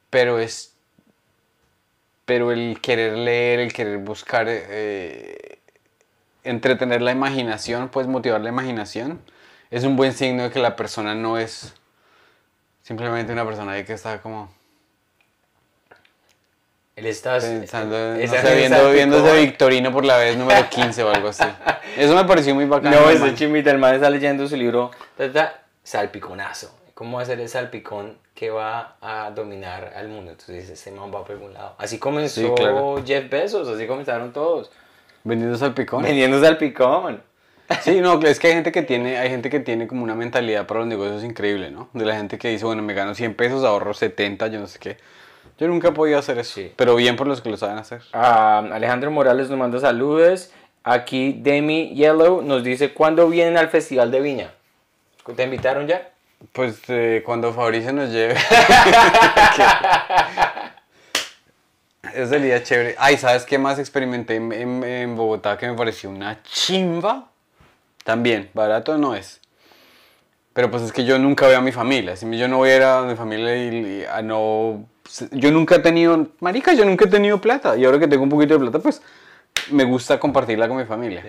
[0.09, 0.75] pero es
[2.25, 5.59] pero el querer leer, el querer buscar eh,
[6.43, 9.21] entretener la imaginación, pues motivar la imaginación,
[9.71, 11.73] es un buen signo de que la persona no es
[12.83, 14.49] simplemente una persona ahí que está como
[17.01, 18.55] Él está pensando, en- esa no sé,
[18.93, 21.43] viendo, ese Victorino por la vez número 15 o algo así.
[21.97, 23.01] Eso me pareció muy bacano.
[23.01, 26.77] No, ese chimita, el man está leyendo su libro, ta, ta, salpiconazo.
[26.93, 30.29] ¿Cómo va a ser el salpicón que va a dominar al mundo?
[30.29, 31.73] Entonces dice, este man va por algún lado.
[31.79, 33.01] Así comenzó Sí, claro.
[33.03, 34.69] Jeff Bezos, así comenzaron todos.
[35.23, 36.03] Vendiendo salpicón.
[36.03, 37.23] Vendiendo salpicón.
[37.81, 40.67] Sí, no, es que hay gente que tiene, hay gente que tiene como una mentalidad
[40.67, 41.89] para los negocios increíble, ¿no?
[41.93, 44.77] De la gente que dice, bueno, me gano 100 pesos, ahorro 70, yo no sé
[44.77, 44.97] qué.
[45.61, 46.73] Yo nunca he podido hacer eso, Sí.
[46.75, 48.01] pero bien por los que lo saben hacer.
[48.13, 50.49] Ah, Alejandro Morales nos manda saludos.
[50.83, 54.51] Aquí Demi Yellow nos dice, ¿cuándo vienen al Festival de Viña?
[55.35, 56.09] ¿Te invitaron ya?
[56.53, 58.33] Pues eh, cuando Fabricio nos lleve.
[62.15, 62.95] Eso sería chévere.
[62.97, 67.27] Ay, ¿sabes qué más experimenté en, en- en Bogotá que me pareció una chimba?
[68.03, 69.39] También, barato no es.
[70.53, 72.15] Pero pues es que yo nunca veo a mi familia.
[72.15, 74.85] Si yo no voy a ir a mi familia y, y a no...
[75.31, 76.27] Yo nunca he tenido...
[76.39, 77.77] Marica, yo nunca he tenido plata.
[77.77, 79.01] Y ahora que tengo un poquito de plata, pues
[79.69, 81.23] me gusta compartirla con mi familia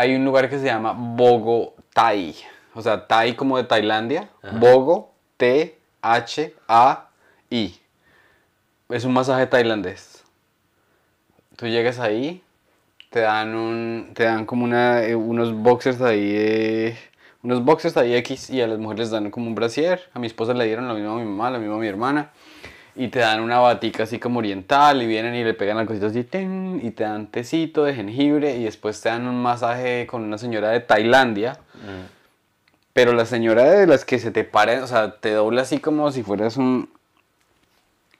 [0.00, 2.34] hay un lugar que se llama Bogo Thai.
[2.74, 4.30] O sea, Thai como de Tailandia.
[4.58, 5.76] Bogo, T-H-A-I.
[8.88, 10.24] Es un masaje tailandés.
[11.56, 12.42] Tú llegas ahí,
[13.10, 16.98] te dan un, te dan como una, eh, unos boxers ahí, eh,
[17.42, 20.02] unos boxers ahí X y a las mujeres les dan como un brasier.
[20.12, 22.30] A mi esposa le dieron lo mismo a mi mamá, lo mismo a mi hermana.
[22.94, 26.06] Y te dan una batica así como oriental y vienen y le pegan al cosito
[26.06, 26.80] así ¡tin!
[26.84, 30.70] y te dan tecito de jengibre y después te dan un masaje con una señora
[30.70, 31.58] de Tailandia.
[32.92, 36.10] Pero la señora de las que se te paren, o sea, te dobla así como
[36.12, 36.90] si fueras un...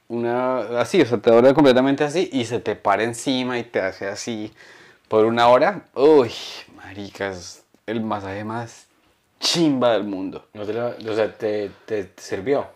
[0.08, 0.80] Una...
[0.80, 4.08] Así, o sea, te dobla completamente así y se te para encima y te hace
[4.08, 4.52] así
[5.08, 5.82] por una hora.
[5.94, 6.32] Uy,
[6.74, 8.89] maricas, el masaje más
[9.40, 10.46] chimba del mundo.
[10.54, 12.66] No te lo- o sea, te, te- te sirvió.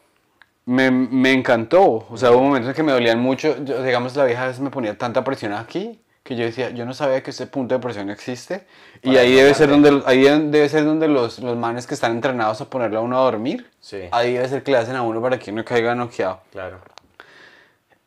[0.66, 2.07] Me, me encantó.
[2.11, 3.62] O sea, hubo momentos en que me dolían mucho.
[3.64, 6.87] Yo, digamos, la vieja a veces me ponía tanta presión aquí que yo decía, yo
[6.87, 8.66] no sabía que ese punto de presión existe.
[9.03, 12.12] Y Para ahí debe ser donde, ahí debe ser donde los, los manes que están
[12.12, 13.70] entrenados a ponerle a uno a dormir.
[13.79, 14.05] Sí.
[14.11, 16.40] Ahí debe ser que le hacen a uno para que uno caiga noqueado.
[16.50, 16.79] Claro.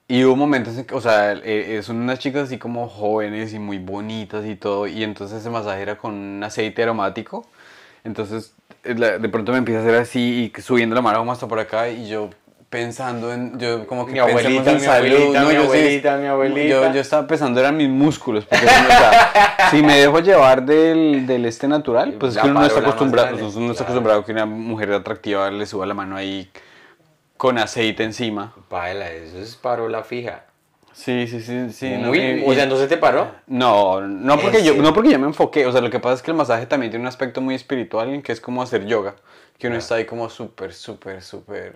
[0.08, 3.54] Y hubo momentos en que, o sea, eh, eh, son unas chicas así como jóvenes
[3.54, 7.46] y muy bonitas y todo, y entonces ese masaje era con un aceite aromático.
[8.04, 11.60] Entonces, eh, de pronto me empieza a hacer así y subiendo la mano hasta por
[11.60, 12.30] acá, y yo
[12.70, 15.08] pensando en, yo como que Mi abuelita, mi salud.
[15.08, 16.68] abuelita, mi yo sí- abuelita, mi abuelita.
[16.68, 20.20] Yo, yo estaba pensando eran mis músculos, porque si, no, o sea, si me dejo
[20.20, 23.72] llevar del, del este natural, pues es que uno no está acostumbrado, grande, uno no
[23.72, 24.00] está claro.
[24.00, 26.50] acostumbrado que una mujer atractiva le suba la mano ahí
[27.38, 28.54] con aceite encima.
[28.68, 30.44] Paela, eso es parola fija.
[30.98, 31.92] Sí, sí, sí, sí.
[31.92, 33.32] no, Muy- y- o sea, ¿no se te paró?
[33.46, 36.16] no, no porque, ¿En yo, no porque yo me enfoqué, o sea, lo que pasa
[36.16, 39.16] es que el masaje también tiene un aspecto muy espiritual, que es como hacer yoga,
[39.60, 41.74] que uno está ahí como súper, súper, súper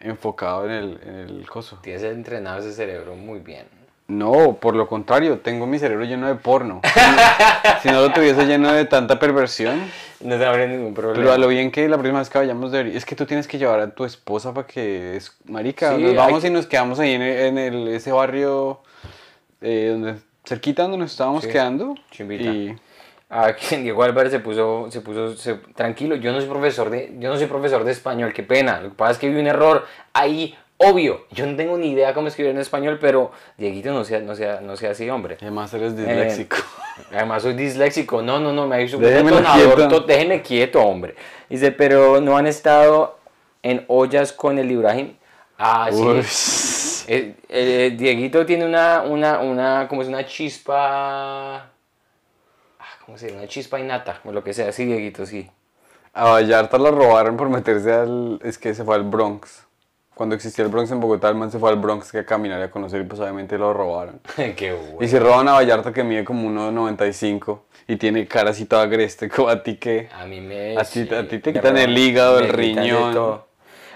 [0.00, 1.78] enfocado en el, en el coso.
[1.82, 3.66] Tienes entrenado ese cerebro muy bien.
[4.10, 6.80] No, por lo contrario, tengo mi cerebro lleno de porno.
[7.82, 9.80] si no lo tuviese lleno de tanta perversión,
[10.20, 11.18] No te abre ningún problema.
[11.20, 13.46] pero a lo bien que la próxima vez que vayamos debería- es que tú tienes
[13.46, 16.98] que llevar a tu esposa para que es marica, Sí, nos vamos y nos quedamos
[16.98, 18.80] ahí en, el- en el- ese barrio
[19.60, 22.44] eh, donde cerquita donde nos estábamos Sí, quedando chimbita.
[22.44, 22.76] y
[23.32, 26.16] Aquí Diego Álvarez se puso, se puso se- tranquilo.
[26.16, 28.80] Yo no soy profesor de, yo no soy profesor de español, qué pena.
[28.80, 31.26] Lo que pasa es que vi un error ahí, obvio.
[31.30, 34.60] Yo no tengo ni idea cómo escribir en español, pero Dieguito no sea, no sea,
[34.60, 35.36] no sea así, hombre.
[35.40, 36.56] además eres disléxico.
[37.12, 38.20] Además soy disléxico.
[38.20, 39.74] No, no, no, me ha dicho detonador.
[39.74, 39.88] quieto.
[39.88, 41.14] to- Déjenme quieto, hombre.
[41.48, 43.18] Dice, pero no han estado
[43.62, 45.14] en ollas con el Ibrahim.
[45.58, 46.02] Ah, sí.
[46.02, 46.24] Uy.
[47.08, 51.70] Eh, eh, Dieguito tiene una, una, una, como es una chispa, ah,
[53.04, 53.40] ¿cómo se llama?
[53.40, 55.50] Una chispa innata, o lo que sea, sí, Dieguito, sí.
[56.12, 59.64] A Vallarta lo robaron por meterse al es que se fue al Bronx.
[60.20, 62.60] Cuando existía el Bronx en Bogotá, el man se fue al Bronx que a caminar
[62.60, 64.20] y a conocer y pues obviamente lo robaron.
[64.36, 68.82] Qué Y se roban a Vallarta que mide como 1,95 y tiene cara así toda
[68.82, 70.10] agreste, como a ti que...
[70.12, 70.76] A mí me...
[70.76, 73.40] A ti- a ti te quitan el hígado, el riñón.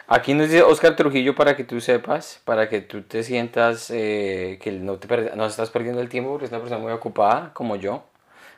[0.07, 4.59] Aquí nos dice Oscar Trujillo para que tú sepas, para que tú te sientas eh,
[4.63, 7.77] que no, te no estás perdiendo el tiempo porque es una persona muy ocupada como
[7.77, 8.03] yo.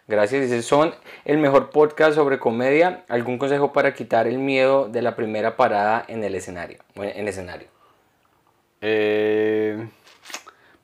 [0.08, 0.42] Gracias.
[0.42, 3.04] Dice, son el mejor podcast sobre comedia.
[3.08, 6.78] ¿Algún consejo para quitar el miedo de la primera parada en el escenario?
[6.94, 7.68] En escenario.
[8.80, 9.88] Eh,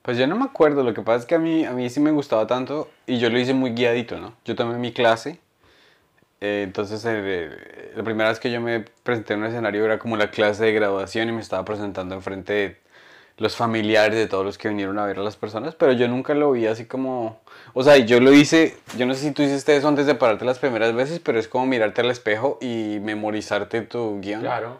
[0.01, 1.99] pues yo no me acuerdo, lo que pasa es que a mí, a mí sí
[2.01, 4.35] me gustaba tanto y yo lo hice muy guiadito, ¿no?
[4.45, 5.39] Yo tomé mi clase
[6.41, 10.17] Eh, entonces, eh, la primera vez que yo me presenté en un escenario era como
[10.17, 12.82] la clase de graduación y me estaba presentando enfrente de
[13.37, 16.33] los familiares de todos los que vinieron a ver a las personas, pero yo nunca
[16.33, 17.39] lo vi así como...
[17.73, 20.45] O sea, yo lo hice, yo no sé si tú hiciste eso antes de pararte
[20.45, 24.41] las primeras veces, pero es como mirarte al espejo y memorizarte tu guion.
[24.41, 24.77] Claro.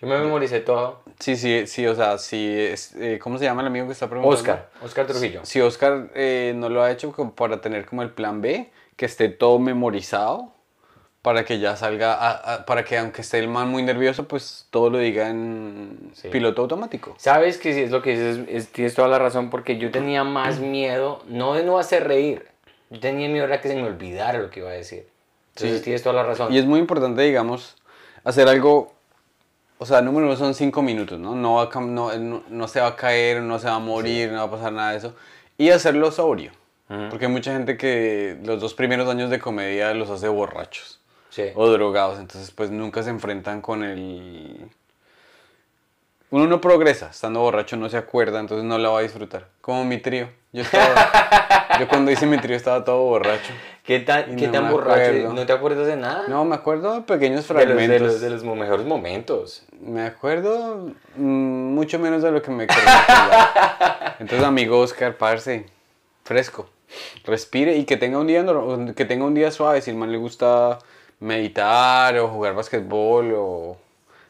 [0.00, 1.02] Yo me memoricé todo.
[1.20, 4.08] Sí, sí, sí, o sea, sí, es, eh, ¿cómo se llama el amigo que está
[4.08, 4.36] preguntando?
[4.36, 5.44] Oscar, Oscar Trujillo.
[5.44, 9.06] Si Oscar eh, no lo ha hecho como para tener como el plan B, que
[9.06, 10.52] esté todo memorizado,
[11.22, 14.66] para que ya salga, a- a- para que aunque esté el man muy nervioso, pues
[14.70, 16.28] todo lo diga en Sí.
[16.28, 17.14] piloto automático.
[17.16, 20.24] Sabes que sí es lo que dices, es- tienes toda la razón, porque yo tenía
[20.24, 22.48] más miedo, no de no hacer reír,
[22.90, 25.06] yo tenía miedo de que se me olvidara lo que iba a decir.
[25.54, 25.84] Entonces Sí.
[25.84, 26.52] tienes toda la razón.
[26.52, 27.76] Y es muy importante, digamos,
[28.24, 28.92] hacer algo,
[29.78, 31.34] o sea, número uno son cinco minutos, ¿no?
[31.36, 34.30] No, va a no, no, no se va a caer, no se va a morir,
[34.32, 35.14] no va a pasar nada de eso.
[35.56, 36.50] Y hacerlo sobrio.
[37.10, 41.00] Porque hay mucha gente que los dos primeros años de comedia los hace borrachos
[41.32, 41.44] Sí.
[41.54, 44.68] o drogados, entonces pues nunca se enfrentan con el...
[46.28, 49.48] Uno no progresa, estando borracho no se acuerda, entonces no la va a disfrutar.
[49.62, 50.28] Como mi trío.
[50.52, 53.50] Yo, estaba, yo cuando hice mi trío estaba todo borracho.
[53.82, 55.10] ¿Qué tan, qué no tan borracho?
[55.10, 55.32] acuerdo.
[55.32, 56.24] ¿No te acuerdas de nada?
[56.28, 58.02] No, me acuerdo de pequeños de los, de, fragmentos.
[58.02, 59.62] los, de los mejores momentos.
[59.80, 64.16] Me acuerdo mm, mucho menos de lo que me recordar.
[64.20, 65.64] Entonces, amigo Oscar, parce,
[66.24, 66.68] fresco.
[67.24, 68.44] Respire y que tenga un día
[68.94, 69.80] que tenga un día suave.
[69.80, 70.78] Si al man le gusta
[71.22, 73.76] meditar o jugar basquetbol o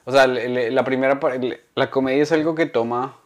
[0.05, 1.19] o sea, la primera
[1.75, 3.17] la comedia es algo que toma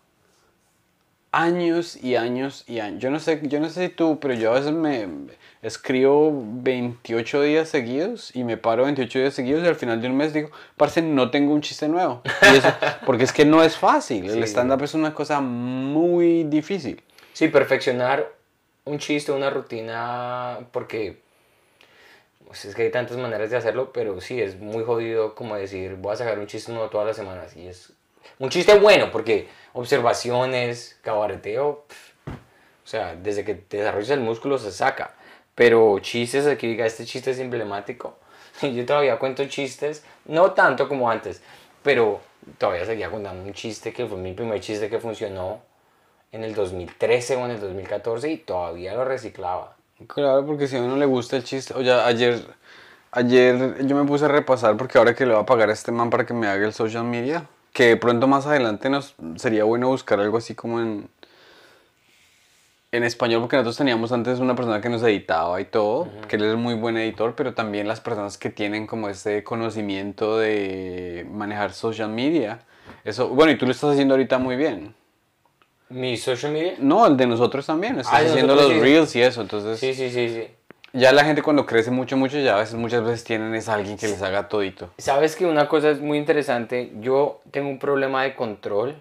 [1.32, 3.00] años y años y años.
[3.02, 5.06] Yo no sé, yo no sé si tú, pero yo a veces me
[5.62, 10.16] escribo 28 días seguidos y me paro 28 días seguidos y al final de un
[10.16, 12.22] mes digo, parce, no tengo un chiste nuevo.
[12.42, 12.72] Y eso-
[13.06, 14.26] porque es que no es fácil.
[14.30, 14.50] El Sí.
[14.50, 17.02] stand-up es una cosa muy difícil.
[17.32, 18.32] Sí, perfeccionar
[18.84, 21.20] un chiste, una rutina, porque
[22.56, 25.96] pues, es que hay tantas maneras de hacerlo, pero sí, es muy jodido como decir,
[25.96, 27.54] voy a sacar un chiste nuevo todas las semanas.
[27.54, 27.92] Y es
[28.38, 31.84] un chiste bueno, porque observaciones, cabareteo,
[32.26, 35.14] o sea, desde que desarrollas el músculo se saca.
[35.54, 38.16] Pero chistes, aquí diga, este chiste es emblemático.
[38.62, 41.42] Yo todavía cuento chistes, no tanto como antes,
[41.82, 42.22] pero
[42.56, 45.60] todavía seguía contando un chiste que fue mi primer chiste que funcionó
[46.32, 49.75] en el 2013 o en el 2014 y todavía lo reciclaba.
[50.08, 52.46] Claro, porque si a uno le gusta el chiste, oye, ayer,
[53.12, 55.90] ayer yo me puse a repasar porque ahora que le voy a pagar a este
[55.90, 59.64] man para que me haga el social media, que de pronto más adelante nos sería
[59.64, 61.08] bueno buscar algo así como en
[62.92, 66.44] en español porque nosotros teníamos antes una persona que nos editaba y todo, que él
[66.44, 71.72] es muy buen editor, pero también las personas que tienen como ese conocimiento de manejar
[71.72, 72.60] social media.
[73.04, 74.94] Eso, bueno, y tú lo estás haciendo ahorita muy bien.
[75.88, 76.74] ¿Mi social media?
[76.78, 77.98] No, el de nosotros también.
[78.00, 78.80] Estás Ah, haciendo los sí.
[78.80, 80.48] reels y eso, entonces Sí, sí, sí, sí.
[80.92, 83.96] ya la gente cuando crece mucho, mucho, ya a veces, muchas veces tienen es alguien
[83.96, 84.90] que les haga todito.
[84.98, 88.96] Sabes que una cosa es muy interesante, yo tengo un problema de control.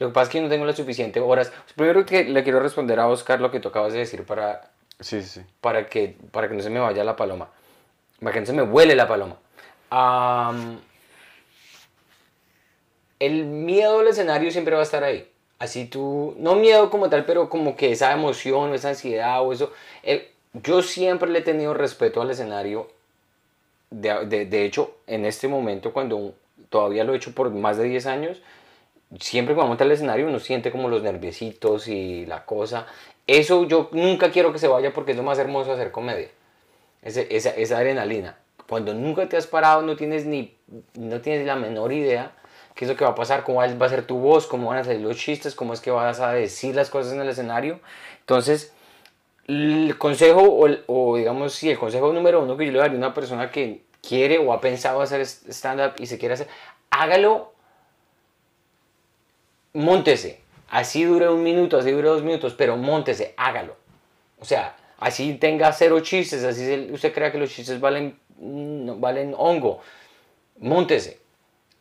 [0.00, 1.52] Lo que pasa es que no tengo las suficientes horas.
[1.76, 5.22] Primero que le quiero responder a Oscar lo que tú acabas de decir para, Sí,
[5.22, 5.40] sí.
[5.60, 7.48] para, que, para que no se me vaya la paloma.
[8.20, 9.36] Para que no se me vuele la paloma.
[9.90, 10.78] Am,
[13.20, 15.28] el miedo al escenario siempre va a estar ahí.
[15.58, 19.52] Así tú, no miedo como tal, pero como que esa emoción o esa ansiedad o
[19.52, 19.72] eso.
[20.02, 22.88] el- yo siempre le he tenido respeto al escenario.
[23.90, 26.34] De, de- de hecho, en este momento, cuando
[26.68, 28.42] todavía lo he hecho por más de 10 años,
[29.20, 32.86] siempre que vamos al escenario uno siente como los nerviositos y la cosa.
[33.26, 36.28] Eso yo nunca quiero que se vaya porque es lo más hermoso hacer comedia.
[37.02, 38.38] Ese- esa, esa adrenalina.
[38.68, 40.54] Cuando nunca te has parado, no tienes ni
[40.94, 42.32] no tienes la menor idea
[42.78, 44.78] qué es lo que va a pasar, cómo va a ser tu voz, cómo van
[44.78, 47.80] a salir los chistes, cómo es que vas a decir las cosas en el escenario.
[48.20, 48.72] Entonces,
[49.48, 50.42] el consejo,
[50.86, 53.82] o, digamos, sí, el consejo número uno que yo le daría a una persona que
[54.00, 56.46] quiere o ha pensado hacer stand-up y se quiere hacer,
[56.90, 57.52] hágalo
[59.72, 60.40] móntese.
[60.70, 63.74] Así dure un minuto, así dure dos minutos, pero móntese, hágalo.
[64.38, 69.34] O sea, así tenga cero chistes, así usted crea que los chistes valen, mm, valen
[69.36, 69.80] hongo.
[70.58, 71.26] Móntese.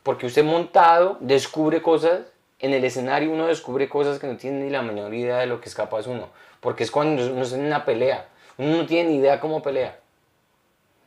[0.07, 2.21] Porque usted montado descubre cosas,
[2.59, 5.59] en el escenario uno descubre cosas que no tiene ni la menor idea de lo
[5.59, 6.29] que es capaz uno.
[6.61, 8.25] Porque es cuando uno está en una pelea.
[8.57, 9.99] Uno no tiene ni idea cómo pelea.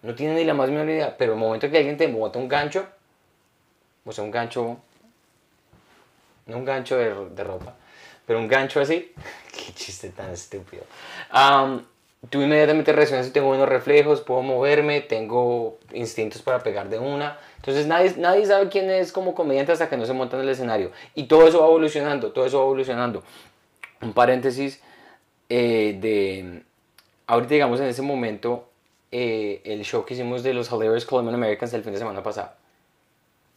[0.02, 1.16] No tiene ni la más menor idea.
[1.16, 2.86] Pero el momento que alguien te bota un gancho,
[4.04, 4.76] o sea, un gancho
[6.44, 7.76] no un gancho de, de ropa,
[8.26, 9.14] pero un gancho así.
[9.50, 10.84] Qué chiste tan estúpido.
[11.30, 11.86] Am,
[12.28, 17.38] tú inmediatamente reaccionas y tengo buenos reflejos, puedo moverme, tengo instintos para pegar de una.
[17.60, 20.48] Entonces nadie, nadie sabe quién es como comediante hasta que no se monta en el
[20.48, 20.92] escenario.
[21.14, 23.22] Y todo eso va evolucionando, todo eso va evolucionando.
[24.00, 24.80] Un paréntesis
[25.50, 26.62] eh, de...
[27.26, 28.66] Ahorita digamos en ese momento
[29.12, 32.52] eh, el show que hicimos de los Hilarious Colombian Americans el fin de semana pasado.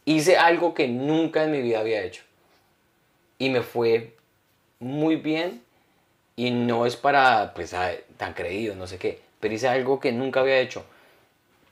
[0.04, 2.22] Hice algo que nunca en mi vida había hecho.
[3.38, 4.14] Y me fue
[4.80, 5.62] muy bien.
[6.36, 7.74] Y no es para, pues,
[8.16, 9.20] tan creído, no sé qué.
[9.40, 10.84] Pero hice algo que nunca había hecho.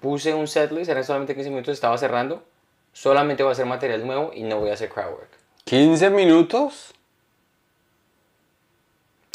[0.03, 2.43] Puse un setlist, eran solamente 15 minutos, estaba cerrando.
[2.93, 5.31] Solamente voy a hacer material nuevo y no voy a hacer crowdwork.
[5.65, 6.93] 15 minutos.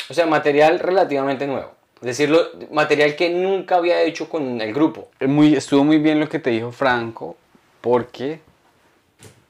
[0.10, 1.72] O sea, material relativamente nuevo.
[1.96, 5.10] Es decir, lo- material que nunca había hecho con el grupo.
[5.22, 7.36] Muy, estuvo muy bien lo que te dijo Franco,
[7.82, 8.40] porque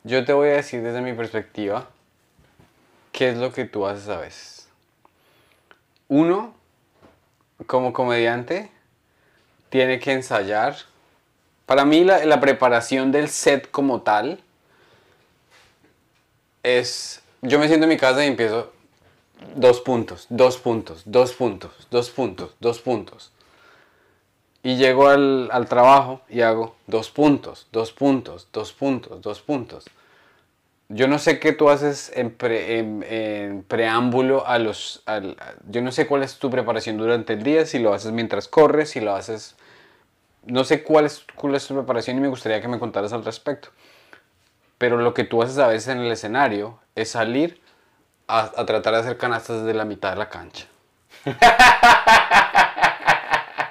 [0.03, 1.89] yo te voy a decir desde mi perspectiva
[3.11, 4.69] qué es lo que tú haces a veces.
[6.07, 6.53] Uno,
[7.65, 8.71] como comediante,
[9.69, 10.75] tiene que ensayar.
[11.67, 14.39] Para mí la, la preparación del set como tal
[16.63, 17.21] es...
[17.41, 18.71] Yo me siento en mi casa y empiezo
[19.55, 23.31] dos puntos, dos puntos, dos puntos, dos puntos, dos puntos.
[24.63, 29.85] Y llego al, al trabajo y hago dos puntos, dos puntos, dos puntos, dos puntos.
[30.87, 35.03] Yo no sé qué tú haces en, pre- en- en preámbulo a los...
[35.05, 35.35] al-
[35.69, 38.91] yo no sé cuál es tu preparación durante el día, si lo haces mientras corres,
[38.91, 39.56] si lo haces...
[40.47, 43.23] No sé cuál es, cuál es tu preparación y me gustaría que me contaras al
[43.23, 43.69] respecto.
[44.77, 47.61] Pero lo que tú haces a veces en el escenario es salir
[48.27, 50.67] a, a tratar de hacer canastas desde la mitad de la cancha.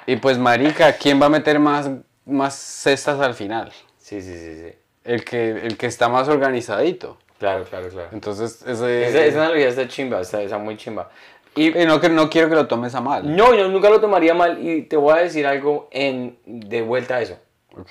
[0.05, 1.89] y pues marica, ¿quién va a meter más,
[2.25, 3.71] más cestas al final?
[3.97, 4.75] Sí, sí, sí, sí.
[5.03, 7.17] El que, el que está más organizadito.
[7.39, 8.09] Claro, claro, claro.
[8.11, 9.07] Entonces, ese...
[9.07, 11.09] Esa, esa analogía está chimba, está, está muy chimba.
[11.57, 13.35] Y Eh, no, no quiero que lo tomes a mal.
[13.35, 17.15] no, yo nunca lo tomaría mal y te voy a decir algo en, de vuelta
[17.17, 17.37] a eso.
[17.75, 17.89] Ok.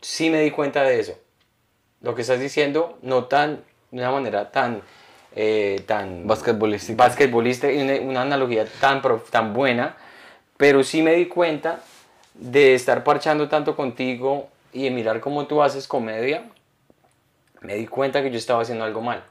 [0.00, 1.14] Sí me di cuenta de eso.
[2.00, 4.82] Lo que estás diciendo, no tan, de una manera tan,
[5.34, 7.02] eh, tan Basquetbolística.
[7.02, 9.96] basquetbolista y una, una analogía tan, tan buena,
[10.56, 11.80] pero sí me di cuenta
[12.34, 16.44] de estar parchando tanto contigo y de mirar cómo tú haces comedia,
[17.62, 19.24] me di cuenta que yo estaba haciendo algo mal.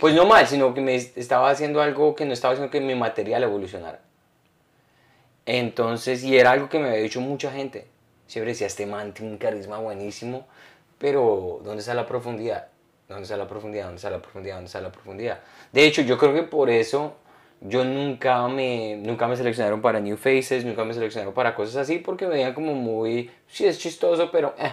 [0.00, 2.80] Pues no mal, sino que me est- estaba haciendo algo que no estaba haciendo que
[2.80, 4.00] mi material evolucionara.
[5.46, 7.86] Entonces, y era algo que me había dicho mucha gente.
[8.26, 10.46] Siempre decía, este man tiene un carisma buenísimo,
[10.98, 12.68] pero ¿dónde está la profundidad?
[13.08, 13.84] ¿Dónde está la profundidad?
[13.84, 14.54] ¿Dónde está la profundidad?
[14.56, 15.40] ¿Dónde está la profundidad?
[15.72, 17.14] De hecho, yo creo que por eso
[17.60, 21.98] yo nunca me, nunca me seleccionaron para New Faces, nunca me seleccionaron para cosas así,
[21.98, 24.72] porque me veían como muy, sí, es chistoso, pero eh.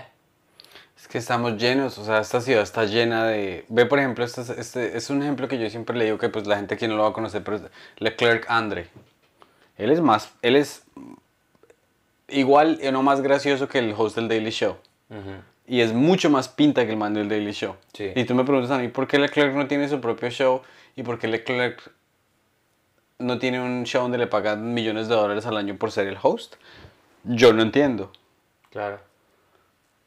[0.98, 3.66] Es que estamos llenos, o sea, esta ciudad está llena de...
[3.70, 6.30] Ve, por ejemplo, este, es- este es un ejemplo que yo siempre le digo que
[6.30, 7.64] pues la gente aquí no lo va a conocer, pero es
[7.98, 8.88] Leclerc Andre.
[9.78, 10.82] Él es más, él es
[12.28, 14.76] igual o no más gracioso que el host del Daily Show.
[15.68, 17.76] Y es mucho más pinta que el man del Daily Show.
[17.94, 18.12] Sí.
[18.16, 20.62] Y tú me preguntas a mí, ¿por qué Leclerc no tiene su propio show?
[20.96, 21.92] ¿Y por qué Leclerc
[23.20, 26.18] no tiene un show donde le pagan millones de dólares al año por ser el
[26.22, 26.56] host?
[27.24, 28.12] Yo no entiendo.
[28.72, 29.00] Claro.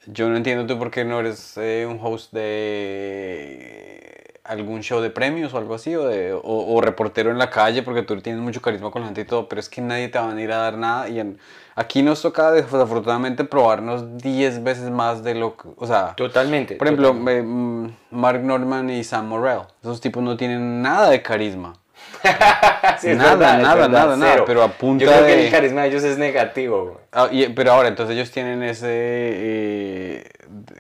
[0.07, 5.11] Yo no entiendo tú por qué no eres eh, un host de algún show de
[5.11, 8.43] premios o algo así, o, de, o, o reportero en la calle, porque tú tienes
[8.43, 10.51] mucho carisma con la gente y todo, pero es que nadie te va a venir
[10.53, 11.09] a dar nada.
[11.09, 11.39] Y en-
[11.77, 16.75] aquí nos toca desafortunadamente probarnos 10 veces más de lo que, o sea, Totalmente.
[16.77, 17.39] por ejemplo, totalmente.
[17.39, 21.75] eh, mm, Mark Norman y Sam Morrell, esos tipos no tienen nada de carisma.
[23.01, 25.83] Sí, nada, verdad, nada, nada, nada, pero a punta Yo creo que de- el carisma
[25.83, 26.97] de ellos es negativo, güey.
[27.13, 30.25] Ah, y- pero ahora, entonces ellos tienen ese, eh,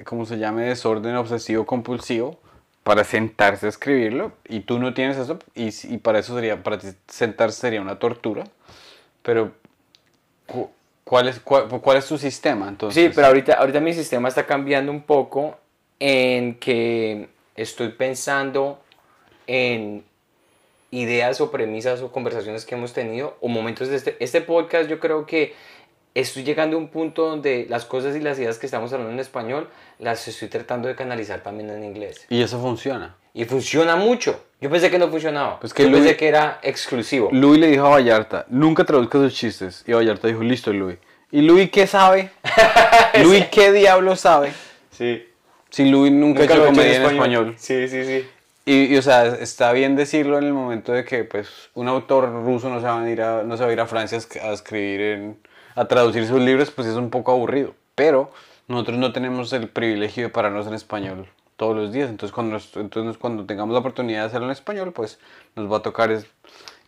[0.04, 0.60] ¿cómo se llama?
[0.62, 2.38] Desorden obsesivo compulsivo
[2.82, 6.78] para sentarse a escribirlo y tú no tienes eso y, y para eso sería, para
[6.78, 8.44] ti sentarse sería una tortura.
[9.22, 9.52] Pero,
[10.46, 10.70] cu-
[11.04, 13.02] ¿cuál es, cuál, cuál es tu sistema entonces?
[13.02, 15.56] Sí, pero ahorita, ahorita mi sistema está cambiando un poco
[15.98, 18.80] en que estoy pensando
[19.46, 20.04] en
[20.90, 24.88] ideas o premisas o conversaciones que hemos tenido o momentos de este, este podcast.
[24.88, 25.54] Yo creo que
[26.14, 29.20] estoy llegando a un punto donde las cosas y las ideas que estamos hablando en
[29.20, 32.26] español las estoy tratando de canalizar también en inglés.
[32.28, 33.16] Y eso funciona.
[33.32, 34.44] Y funciona mucho.
[34.60, 35.60] Yo pensé que no funcionaba.
[35.60, 37.28] Pues que Yo Luis- pensé que era exclusivo.
[37.32, 39.84] Luis le dijo a Vallarta, nunca traduzca sus chistes.
[39.86, 40.98] Y Vallarta dijo, listo, Luis.
[41.30, 42.30] ¿Y Luis qué sabe?
[43.22, 44.52] Luis qué diablo sabe?
[44.90, 45.24] Sí.
[45.70, 47.54] Si Luis nunca, ha Nunca hecho lo he hecho comedia en español.
[47.56, 48.26] Sí, sí, sí.
[48.66, 52.30] Y, y, o sea, está bien decirlo en el momento de que pues un autor
[52.44, 54.20] ruso no se va a ir a, no se va a, ir a Francia a
[54.20, 55.38] esc- a escribir, en-
[55.74, 57.74] a traducir sus libros, pues es un poco aburrido.
[57.94, 58.30] Pero
[58.68, 62.10] nosotros no tenemos el privilegio de pararnos en español todos los días.
[62.10, 65.18] Entonces cuando, nos- entonces, cuando tengamos la oportunidad de hacerlo en español, pues
[65.56, 66.10] nos va a tocar...
[66.12, 66.26] Es,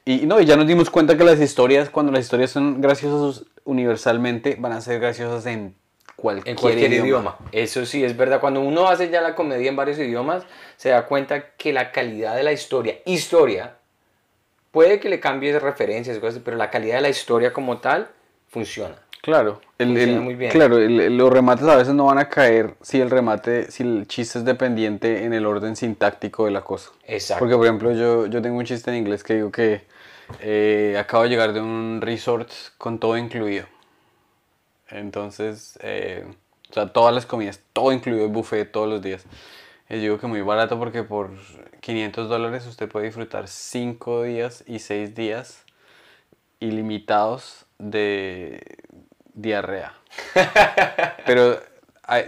[0.05, 3.45] y no, y ya nos dimos cuenta que las historias, cuando las historias son graciosas
[3.65, 5.75] universalmente, van a ser graciosas en
[6.23, 7.37] cualquier, En cualquier idioma.
[7.51, 8.41] Eso sí, es verdad.
[8.41, 10.45] Cuando uno hace ya la comedia en varios idiomas,
[10.77, 13.75] se da cuenta que la calidad de la historia, historia,
[14.71, 18.09] puede que le cambies referencias, cosas, pero la calidad de la historia como tal
[18.49, 18.95] funciona.
[19.21, 20.51] Claro, el, muy bien.
[20.51, 24.07] claro el- los remates a veces no van a caer si el remate, si el
[24.09, 26.91] chiste es dependiente en el orden sintáctico de la cosa.
[27.07, 27.41] Exacto.
[27.41, 29.83] Porque, por ejemplo, yo, yo tengo un chiste en inglés que digo que
[30.41, 33.67] eh, acabo de llegar de un resort con todo incluido.
[34.93, 36.25] Entonces, eh,
[36.71, 39.25] o sea, todas las comidas, todo incluido, el buffet todos los días.
[39.89, 41.31] Y digo que muy barato porque por
[41.81, 45.65] 500 dólares usted puede disfrutar 5 días y 6 días
[46.61, 48.79] ilimitados de
[49.35, 49.95] diarrea.
[51.27, 51.61] Pero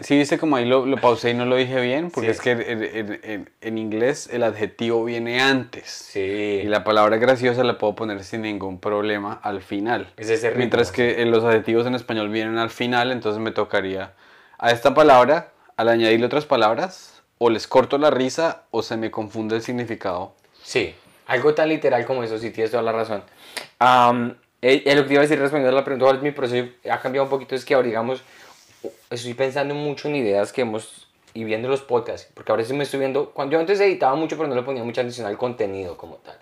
[0.03, 2.31] sí viste como ahí lo, lo pausé y no lo dije bien, porque Sí.
[2.33, 5.89] es que en, en- en- en inglés el adjetivo viene antes.
[5.91, 6.21] Sí.
[6.21, 10.13] Y la palabra graciosa la puedo poner sin ningún problema al final.
[10.17, 10.59] Es ese ritmo.
[10.59, 14.13] Mientras que en los adjetivos en español vienen al final, entonces me tocaría
[14.59, 19.11] a esta palabra, al añadirle otras palabras, o les corto la risa o se me
[19.11, 20.35] confunde el significado.
[20.63, 20.95] Sí,
[21.27, 23.23] algo tan literal como eso, sí tienes toda la razón.
[23.81, 26.23] Am, eh, eh, lo que te iba a decir respondiendo a la pregunta, ¿cuál es
[26.23, 28.23] mi proceso ha cambiado un poquito, es que ahora, digamos,
[29.11, 32.85] estoy pensando mucho en ideas que hemos, y viendo los podcasts, porque ahora sí me
[32.85, 35.97] estoy viendo, cuando yo antes editaba mucho, pero no le ponía mucha atención al contenido
[35.97, 36.37] como tal.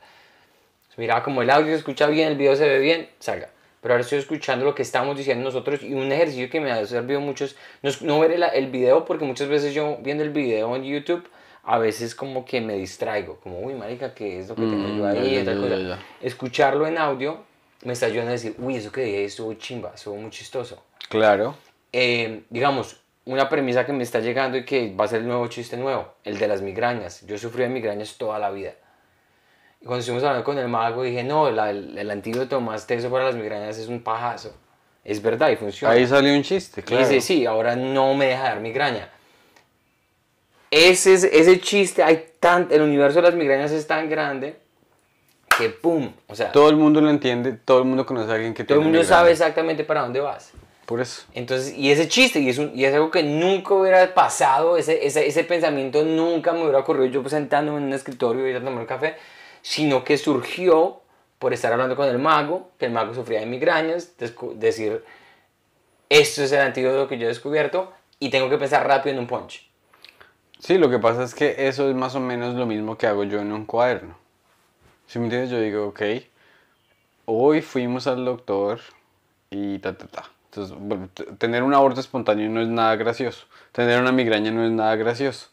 [0.98, 3.48] Miraba como el audio se escucha bien, el video se ve bien, salga.
[3.80, 6.84] Pero ahora estoy escuchando lo que estamos diciendo nosotros y un ejercicio que me ha
[6.86, 10.30] servido mucho es no, no ver el, el video porque muchas veces yo viendo el
[10.30, 11.26] video en YouTube
[11.64, 14.98] a veces como que me distraigo, como uy marica, ¿qué es lo que tengo Mm,
[14.98, 15.42] yo ahí?
[15.44, 15.98] ya, ya, ya.
[16.20, 17.38] Escucharlo en audio
[17.84, 20.82] me está ayudando a decir, uy, eso que dije estuvo chimba, estuvo muy chistoso.
[21.08, 21.56] Claro.
[21.92, 25.46] Eh, digamos, una premisa que me está llegando y que va a ser el nuevo
[25.48, 27.24] chiste nuevo, el de las migrañas.
[27.26, 28.72] Yo sufrí de migrañas toda la vida.
[29.80, 33.10] Y cuando estuvimos hablando con el mago dije, no, la- el, el antídoto más teso
[33.10, 34.54] para las migrañas es un pajazo.
[35.04, 35.94] Es verdad y funciona.
[35.94, 37.02] Ahí salió un chiste, Y claro.
[37.06, 39.08] dice, sí, ahora no me deja dar migraña.
[40.70, 44.56] Ese, es- ese chiste, hay tan, el universo de las migrañas es tan grande
[45.58, 48.34] que pum, o sea, todo, Todo el mundo lo entiende, todo el mundo conoce a
[48.36, 49.16] alguien que el tiene mundo migraña.
[49.16, 50.52] sabe exactamente para dónde vas.
[50.92, 51.22] Por eso.
[51.32, 55.06] Entonces, y ese chiste, y es, un- y es algo que nunca hubiera pasado, ese,
[55.06, 58.58] ese, ese pensamiento nunca me hubiera ocurrido yo pues, sentándome en un escritorio y a
[58.58, 59.16] tomar un café,
[59.62, 61.00] sino que surgió
[61.38, 64.12] por estar hablando con el mago, que el mago sufría de migrañas,
[64.56, 65.02] decir,
[66.10, 69.26] esto es el antídoto que yo he descubierto y tengo que pensar rápido en un
[69.26, 69.66] punch.
[70.58, 73.24] Sí, lo que pasa es que eso es más o menos lo mismo que hago
[73.24, 74.14] yo en un cuaderno.
[75.06, 76.02] Si me entiendes, yo digo, ok,
[77.24, 78.78] hoy fuimos al doctor
[79.50, 80.30] y ta, ta, ta.
[80.52, 83.46] Entonces, bueno, tener un aborto espontáneo no es nada gracioso.
[83.72, 85.48] Tener una migraña no es nada gracioso.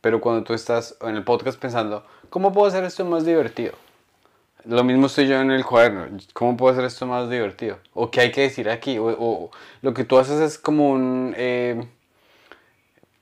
[0.00, 3.74] Pero cuando tú estás en el podcast pensando, ¿cómo puedo hacer esto más divertido?
[4.64, 6.06] Lo mismo estoy yo en el cuaderno.
[6.32, 7.78] ¿Cómo puedo hacer esto más divertido?
[7.94, 8.98] ¿O qué hay que decir aquí?
[8.98, 11.34] O, o- lo que tú haces es como un...
[11.36, 11.86] eh,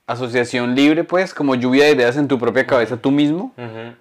[0.07, 3.53] asociación libre, pues, como lluvia de ideas en tu propia cabeza tú mismo.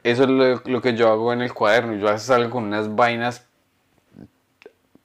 [0.02, 1.94] Eso es lo, lo que yo hago en el cuaderno.
[1.96, 3.46] Yo a veces salgo con unas vainas,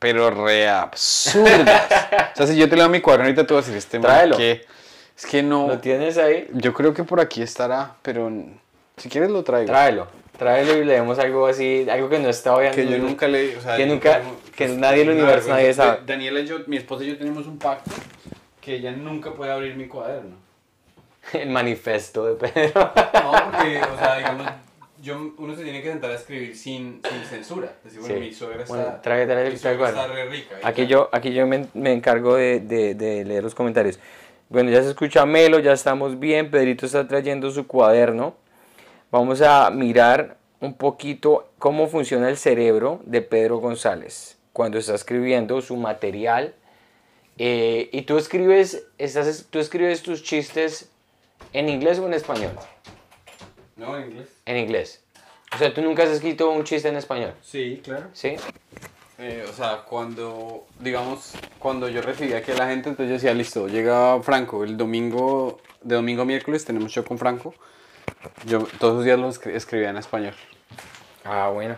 [0.05, 1.81] pero re absurdas.
[2.33, 4.37] o sea, si yo te leo mi cuaderno ahorita te voy a decir, este Tráelo.
[4.37, 4.63] que
[5.17, 5.67] es que no.
[5.67, 6.47] ¿Lo tienes ahí?
[6.53, 8.31] Yo creo que por aquí estará, pero
[8.97, 9.65] si quieres lo traigo.
[9.65, 10.07] Tráelo.
[10.37, 13.61] Tráelo y leemos algo así, algo que no está hoy Que yo nunca leí, o
[13.61, 14.21] sea, Que nunca-
[14.55, 16.01] que nadie en el universo, nadie sabe.
[16.05, 17.89] Daniela y yo, mi esposa y yo tenemos un pacto
[18.61, 20.35] que ella nunca puede abrir mi cuaderno.
[21.33, 22.91] El manifesto de Pedro.
[22.95, 24.47] No, porque, o sea, digamos,
[25.05, 27.73] yo, uno se tiene que sentar a escribir sin, sin censura.
[27.83, 28.19] Decir, bueno, Sí.
[28.21, 30.55] mi suegra está, Bueno, mi suegra está re rica.
[30.63, 33.99] Aquí yo, aquí yo me, me encargo de, de- de leer los comentarios.
[34.49, 36.49] Bueno, ya se escucha Melo, ya estamos bien.
[36.51, 38.35] Pedrito está trayendo su cuaderno.
[39.11, 45.61] Vamos a mirar un poquito cómo funciona el cerebro de Pedro González cuando está escribiendo
[45.61, 46.53] su material.
[47.37, 50.89] Eh, y tú escribes, estás, tú escribes tus chistes
[51.53, 52.51] en inglés o en español.
[53.75, 54.29] No, en inglés.
[54.45, 55.03] En inglés.
[55.53, 57.33] O sea, tú nunca has escrito un chiste en español.
[57.41, 58.07] Sí, claro.
[58.13, 58.35] ¿Sí?
[59.17, 63.33] Eh, o sea, cuando, digamos, cuando yo recibía aquí a la gente, entonces yo decía,
[63.33, 67.53] listo, llega Franco, el domingo, de domingo a miércoles tenemos show con Franco.
[68.45, 70.33] Yo todos los días lo escri- escribía en español.
[71.23, 71.77] Ah, bueno.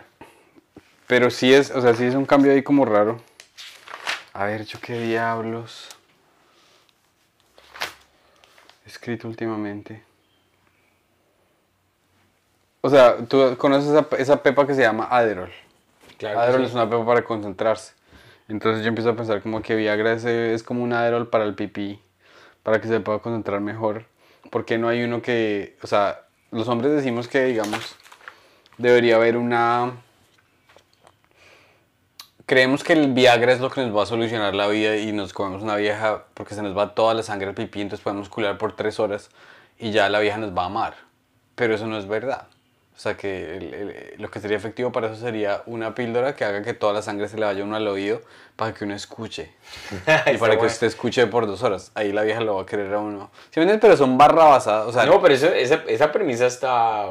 [1.06, 3.20] Pero sí es, o sea, sí es un cambio ahí como raro.
[4.32, 5.88] A ver, yo qué diablos.
[8.84, 10.02] He escrito últimamente.
[12.80, 15.50] O sea, tú conoces esa, esa pepa que se llama Adderall.
[16.16, 16.40] Claro.
[16.40, 17.92] Adderall es una pepa para concentrarse.
[18.48, 21.54] Entonces yo empiezo a pensar como que Viagra es, es como un Adderall para el
[21.54, 22.00] pipí,
[22.62, 24.06] para que se pueda concentrar mejor.
[24.50, 27.96] porque no hay uno que, o sea, los hombres decimos que, digamos,
[28.78, 29.92] debería haber una...
[32.46, 35.34] Creemos que el Viagra es lo que nos va a solucionar la vida y nos
[35.34, 38.56] comemos una vieja porque se nos va toda la sangre al pipí, entonces podemos culiar
[38.56, 39.28] por tres horas
[39.78, 40.94] y ya la vieja nos va a amar.
[41.56, 42.46] Pero eso no es verdad.
[42.98, 46.44] O sea, que el- el- lo que sería efectivo para eso sería una píldora que
[46.44, 48.20] haga que toda la sangre se le vaya uno al oído
[48.56, 49.52] para que uno escuche.
[50.34, 51.92] Y para que usted escuche por dos horas.
[51.94, 53.30] Ahí la vieja lo va a querer a uno.
[53.50, 53.80] ¿Sí me entiendes?
[53.82, 54.84] Pero son barra basada.
[54.86, 57.10] O sea, No, pero eso, esa, esa premisa está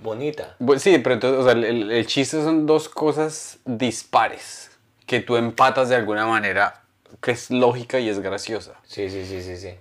[0.00, 0.56] bonita.
[0.58, 4.70] Bu- Sí, pero entonces, o sea, el- el chiste son dos cosas dispares
[5.04, 6.80] que tú empatas de alguna manera
[7.20, 8.72] que es lógica y es graciosa.
[8.84, 9.74] Sí, sí, sí, sí, sí.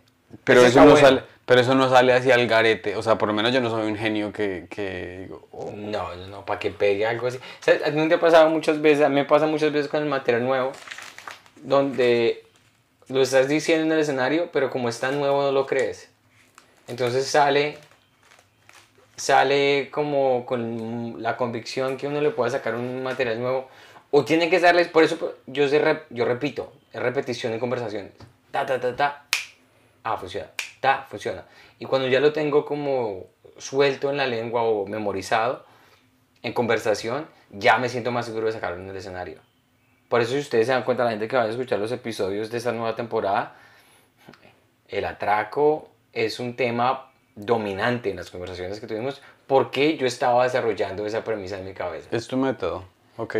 [0.43, 1.07] Pero eso, no bueno.
[1.07, 2.95] sale, pero eso no sale hacia el garete.
[2.95, 6.15] O sea, por lo menos yo no soy un genio que, que digo, oh, No,
[6.15, 7.37] no, no, para que pegue algo así.
[7.37, 10.01] O sea, a te ha pasado muchas veces, a mí me pasa muchas veces con
[10.01, 10.71] el material nuevo,
[11.63, 12.43] donde
[13.07, 16.09] lo estás diciendo en el escenario, pero como es tan nuevo no lo crees.
[16.87, 17.77] Entonces sale,
[19.15, 23.69] sale como con la convicción que uno le pueda sacar un material nuevo.
[24.11, 28.13] O tiene que darles, por eso yo, sé yo repito, es repetición en conversaciones.
[28.51, 29.24] Ta, ta, ta, ta.
[30.05, 30.51] Ah, funciona.
[30.79, 31.45] Ta, funciona.
[31.79, 33.25] Y cuando ya lo tengo como
[33.57, 35.65] suelto en la lengua o memorizado,
[36.43, 39.39] en conversación, ya me siento más seguro de sacarlo en el escenario.
[40.07, 42.51] Por eso si ustedes se dan cuenta, la gente que va a escuchar los episodios
[42.51, 43.55] de esta nueva temporada,
[44.87, 51.07] el atraco es un tema dominante en las conversaciones que tuvimos porque yo estaba desarrollando
[51.07, 52.09] esa premisa en mi cabeza.
[52.11, 52.85] es tu método.
[53.17, 53.37] Ok.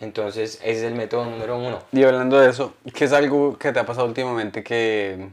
[0.00, 1.78] Entonces, ese es el método número uno.
[1.92, 5.28] Y hablando de eso, ¿qué es algo que te ha pasado últimamente que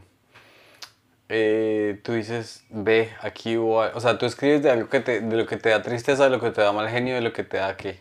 [1.28, 5.20] eh, tú dices, ve, aquí hubo al-" O sea, tú escribes de algo que te,
[5.20, 7.32] de lo que te da tristeza, de lo que te da mal genio, de lo
[7.32, 8.00] que te da qué.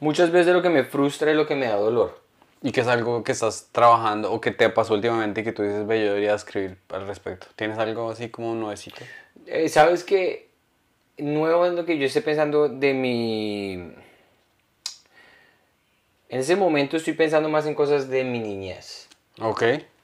[0.00, 2.20] Muchas veces lo que me frustra es lo que me da dolor.
[2.62, 5.62] Y que es algo que estás trabajando o que te pasó últimamente y que tú
[5.62, 7.46] dices, ve, yo debería escribir al respecto.
[7.54, 9.04] ¿Tienes algo así como nuevecito?
[9.46, 10.48] Eh, ¿Sabes qué?
[11.18, 13.92] Nuevo es lo que yo estoy pensando de mi...
[16.28, 19.08] En ese momento estoy pensando más en cosas de mi niñez.
[19.40, 19.62] Ok.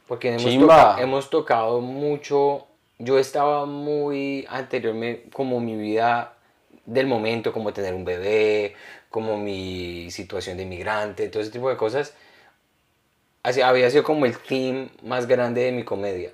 [0.08, 2.66] Porque hemos, toca- hemos tocado mucho.
[2.98, 6.34] Yo estaba muy anteriormente, como mi vida
[6.86, 8.74] del momento, como tener un bebé,
[9.10, 12.14] como mi situación de inmigrante, todo ese tipo de cosas.
[13.42, 16.32] Así, había sido como el theme más grande de mi comedia.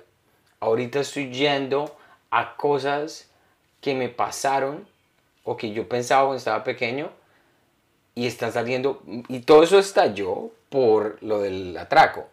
[0.59, 1.95] Ahorita estoy yendo
[2.29, 3.29] a cosas
[3.81, 4.87] que me pasaron
[5.43, 7.09] o que yo pensaba cuando estaba pequeño
[8.13, 9.01] y están saliendo.
[9.27, 12.27] Y todo eso estalló por lo del atraco.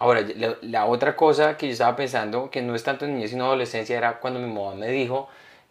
[0.00, 3.30] Ahora, la, la otra cosa que yo estaba pensando, que no es tanto en niñez
[3.30, 5.28] sino adolescencia, era cuando mi mamá me dijo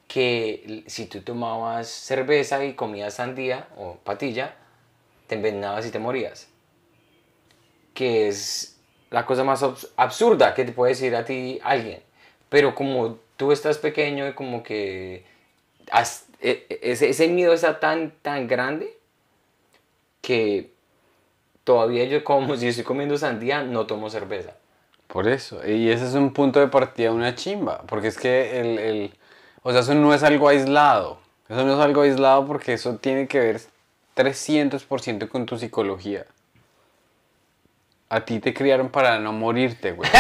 [0.08, 4.56] que si tú tomabas cerveza y comías sandía o patilla,
[5.28, 6.50] te envenenabas y te morías.
[7.94, 8.78] Que es
[9.10, 12.02] la cosa más abs- absurda que te puede decir a ti alguien.
[12.50, 15.24] Pero como tú estás pequeño y como que
[15.92, 18.94] has- e- e- ese, ese miedo está tan, tan grande
[20.22, 20.72] que
[21.70, 24.54] todavía yo como si estoy comiendo sandía, no tomo cerveza.
[25.06, 25.62] Por eso.
[25.68, 27.84] Y ese es un punto de partida, una chimba.
[27.86, 29.14] Porque es que el, el-
[29.62, 31.20] O sea, eso no es algo aislado.
[31.48, 33.62] Eso no es algo aislado porque eso tiene que ver
[34.16, 36.26] 300% con tu psicología.
[38.10, 40.10] A ti te criaron para no morirte, güey.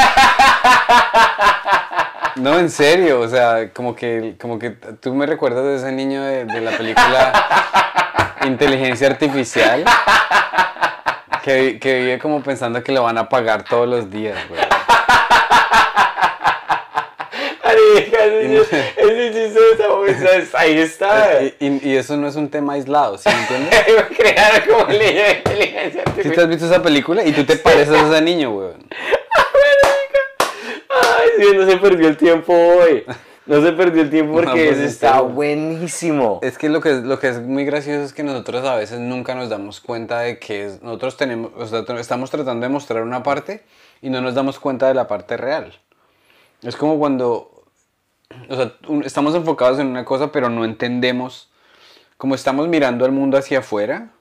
[2.36, 6.22] No, en serio, o sea, como que, como que tú me recuerdas de ese niño
[6.24, 7.34] de, de la película
[8.46, 9.84] Inteligencia Artificial
[11.50, 14.62] que, que vive como pensando que lo van a pagar todos los días, güey.
[17.90, 19.60] Ese, chiste
[20.24, 21.42] de ahí está.
[21.42, 24.06] Y, y- y eso no es un tema aislado, ¿sí me entiendes?
[24.18, 26.40] Crear como niño de inteligencia Si te artificial.
[26.44, 28.70] has visto esa película y tú te pareces a ese niño, güey.
[30.90, 33.06] Ay, sí, no se perdió el tiempo hoy.
[33.50, 36.40] No se perdió el tiempo No, porque pues, está buenísimo.
[36.44, 39.00] Es que lo que, es- lo que es muy gracioso es que nosotros a veces
[39.00, 43.02] nunca nos damos cuenta de que es- nosotros tenemos, o sea, estamos tratando de mostrar
[43.02, 43.64] una parte
[44.04, 45.74] y no nos damos cuenta de la parte real.
[46.62, 47.64] Es como cuando,
[48.50, 51.50] o sea, un- estamos enfocados en una cosa pero no entendemos,
[52.18, 54.12] como estamos mirando al mundo hacia afuera,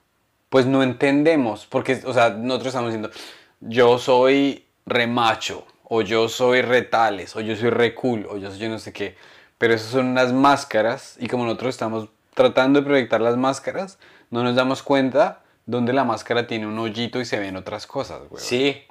[0.49, 3.11] pues no entendemos, porque, o sea, nosotros estamos diciendo,
[3.59, 8.59] yo soy remacho, o yo soy retales, o yo soy re cool, o yo soy
[8.59, 9.17] yo no sé qué,
[9.57, 13.97] pero esas son unas máscaras, y como nosotros estamos tratando de proyectar las máscaras,
[14.29, 18.21] no nos damos cuenta donde la máscara tiene un hoyito y se ven otras cosas,
[18.29, 18.41] güey.
[18.41, 18.83] Sí.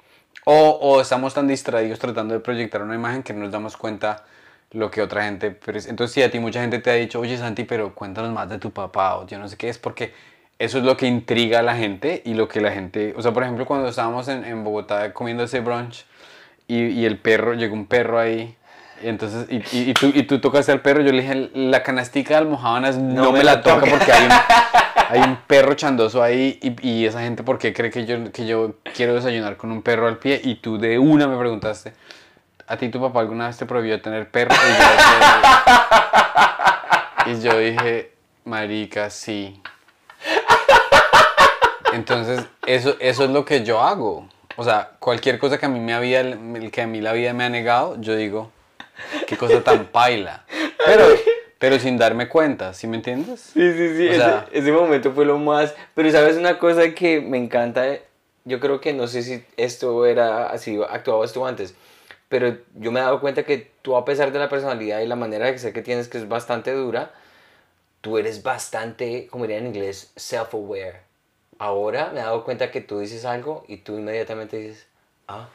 [0.45, 4.25] O, o estamos tan distraídos tratando de proyectar una imagen que no nos damos cuenta
[4.71, 5.57] lo que otra gente...
[5.65, 8.59] Entonces si a ti mucha gente te ha dicho, oye Santi, pero cuéntanos más de
[8.59, 10.13] tu papá o yo no sé qué, es porque
[10.59, 13.13] eso es lo que intriga a la gente y lo que la gente...
[13.17, 16.05] O sea, por ejemplo, cuando estábamos en, en Bogotá comiendo ese brunch
[16.69, 18.55] y, y el perro, llegó un perro ahí.
[19.03, 21.83] Y entonces, y, y- y tú, y tú tocaste al perro, yo le dije, la
[21.83, 24.31] canastica de almohábanas no, me, la toca porque hay un,
[25.09, 28.45] hay un perro chandoso ahí y, y esa gente, ¿por qué cree que yo, que
[28.45, 30.41] yo quiero desayunar con un perro al pie?
[30.43, 31.93] Y tú de una me preguntaste,
[32.67, 34.53] ¿a ti tu papá alguna vez te prohibió tener perro?
[37.25, 38.11] Y yo, y yo dije,
[38.45, 39.61] Marica, sí.
[41.93, 44.27] Entonces, eso, eso es lo que yo hago.
[44.59, 46.21] O sea, cualquier cosa que a mí me había,
[46.69, 48.51] que a mí la vida me ha negado, yo digo,
[49.25, 50.43] qué cosa tan paila.
[50.85, 51.05] Pero,
[51.57, 53.39] pero sin darme cuenta, ¿sí me entiendes?
[53.39, 54.07] Sí, sí, sí.
[54.09, 55.73] Ese, sea- ese momento fue lo más.
[55.95, 57.85] Pero sabes una cosa que me encanta.
[58.43, 61.73] Yo creo que no sé si esto era así, actuabas tú antes.
[62.27, 65.15] Pero yo me he dado cuenta que tú, a pesar de la personalidad y la
[65.15, 67.13] manera de ser que tienes, que es bastante dura,
[68.01, 70.97] tú eres bastante, como diría en inglés, self-aware.
[71.59, 74.87] Ahora me he dado cuenta que tú dices algo y tú inmediatamente dices,
[75.27, 75.49] ah,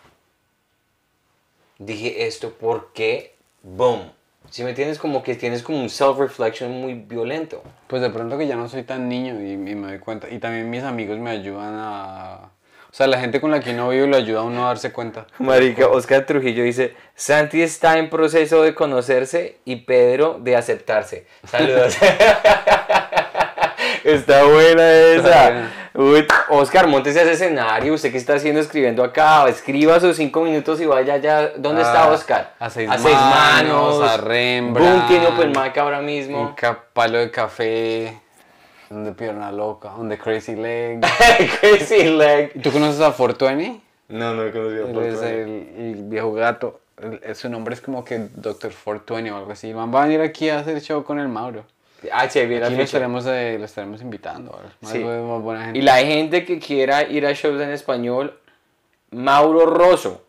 [1.79, 4.13] dije esto porque, boom.
[4.51, 7.63] Si me entiendes, como que tienes como un self-reflection muy violento.
[7.87, 10.29] Pues de pronto que ya no soy tan niño y, y me doy cuenta.
[10.29, 12.51] Y también mis amigos me ayudan a...
[12.91, 14.93] O sea, la gente con la que no vivo lo ayuda a uno a darse
[14.93, 15.27] cuenta.
[15.39, 21.27] Marica, Oscar Trujillo dice, Santi está en proceso de conocerse y Pedro de aceptarse.
[21.49, 21.97] Saludos.
[24.05, 25.84] está buena esa.
[25.97, 27.95] Uy, Oscar, montese ese escenario.
[27.95, 29.49] ¿Usted qué está haciendo escribiendo acá?
[29.49, 31.51] Escriba sus cinco minutos y vaya ya.
[31.57, 32.55] ¿Dónde está Ah, Oscar?
[32.59, 34.91] a seis manos, a Rembrandt.
[34.99, 36.53] Boom, tiene open mic ahora Un mismo.
[36.57, 38.21] ca- palo de café,
[38.91, 41.01] donde pierna loca, donde crazy leg.
[41.61, 42.61] Crazy leg.
[42.61, 43.81] ¿Tú conoces a Fortuny?
[44.09, 46.81] No, no he conocido Él es el, el viejo gato.
[47.35, 48.73] Su nombre es como que Dr.
[48.73, 49.73] Fortuny o algo así.
[49.73, 51.65] Van a venir aquí a hacer show con el Mauro.
[52.13, 54.53] Ah, Aquí lo estaremos, eh, lo estaremos invitando.
[54.53, 54.69] ¿vale?
[54.83, 54.99] Sí.
[54.99, 55.79] Más buena gente.
[55.79, 58.39] Y la gente que quiera ir a shows en español,
[59.11, 60.25] Mauro Rosso,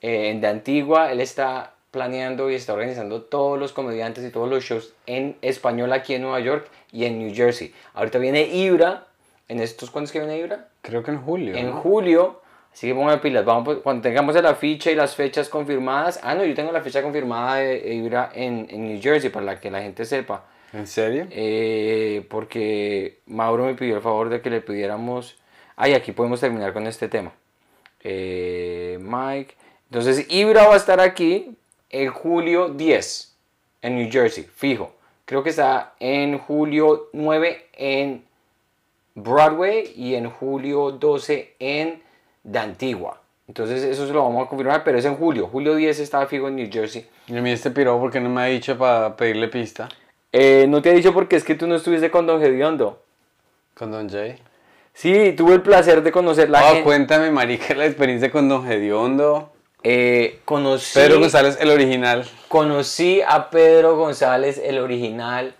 [0.00, 4.64] eh, de Antigua, él está planeando y está organizando todos los comediantes y todos los
[4.64, 7.72] shows en español aquí en Nueva York y en New Jersey.
[7.94, 9.06] Ahorita viene Ibra,
[9.48, 10.68] en estos, ¿cuándo es que viene Ibra?
[10.80, 11.54] Creo que en julio.
[11.54, 11.80] En ¿no?
[11.80, 12.40] julio,
[12.72, 16.34] así que pongan pilas, vamos, pues, cuando tengamos la ficha y las fechas confirmadas, ah
[16.34, 19.70] no, yo tengo la fecha confirmada de Ibra en, en New Jersey para la que
[19.70, 20.46] la gente sepa.
[20.72, 21.26] ¿En serio?
[21.30, 25.36] Eh, porque Mauro me pidió el favor de que le pidiéramos.
[25.76, 27.32] Ay, aquí podemos terminar con este tema.
[28.00, 29.54] Eh, Mike.
[29.90, 31.54] Entonces, Ibra va a estar aquí
[31.90, 33.36] el julio 10
[33.82, 34.94] en New Jersey, fijo.
[35.26, 38.24] Creo que está en julio 9 en
[39.14, 42.02] Broadway y en julio 12 en
[42.42, 43.20] de Antigua.
[43.46, 45.48] Entonces, eso se lo vamos a confirmar, pero es en julio.
[45.48, 47.06] Julio 10 está fijo en New Jersey.
[47.26, 49.90] Y a mí este piro porque no me ha dicho para pedirle pista
[50.32, 53.02] Eh, no te he dicho porque es que tú no estuviste con Don Gediondo.
[53.74, 54.38] con Don Jay.
[54.94, 56.82] Sí, tuve el placer de conocer la gente.
[56.82, 59.52] cuéntame, marica, la experiencia con Don Gediondo.
[59.84, 62.24] Eh, conocí, Pedro González, el original.
[62.48, 65.54] conocí a Pedro González, el original.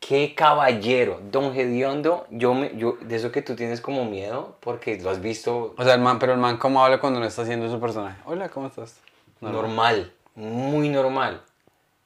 [0.00, 2.26] Qué caballero, Don Gediondo.
[2.30, 5.84] Yo, me, yo, de eso que tú tienes como miedo, porque lo has visto O
[5.84, 8.16] sea, el man, pero el man, ¿cómo habla cuando no está haciendo su personaje?
[8.24, 9.00] Hola, ¿cómo estás?
[9.40, 9.62] Normal.
[9.62, 11.42] normal, muy normal.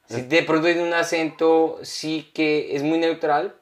[0.07, 3.55] Si de pronto tiene un acento, sí que es muy neutral.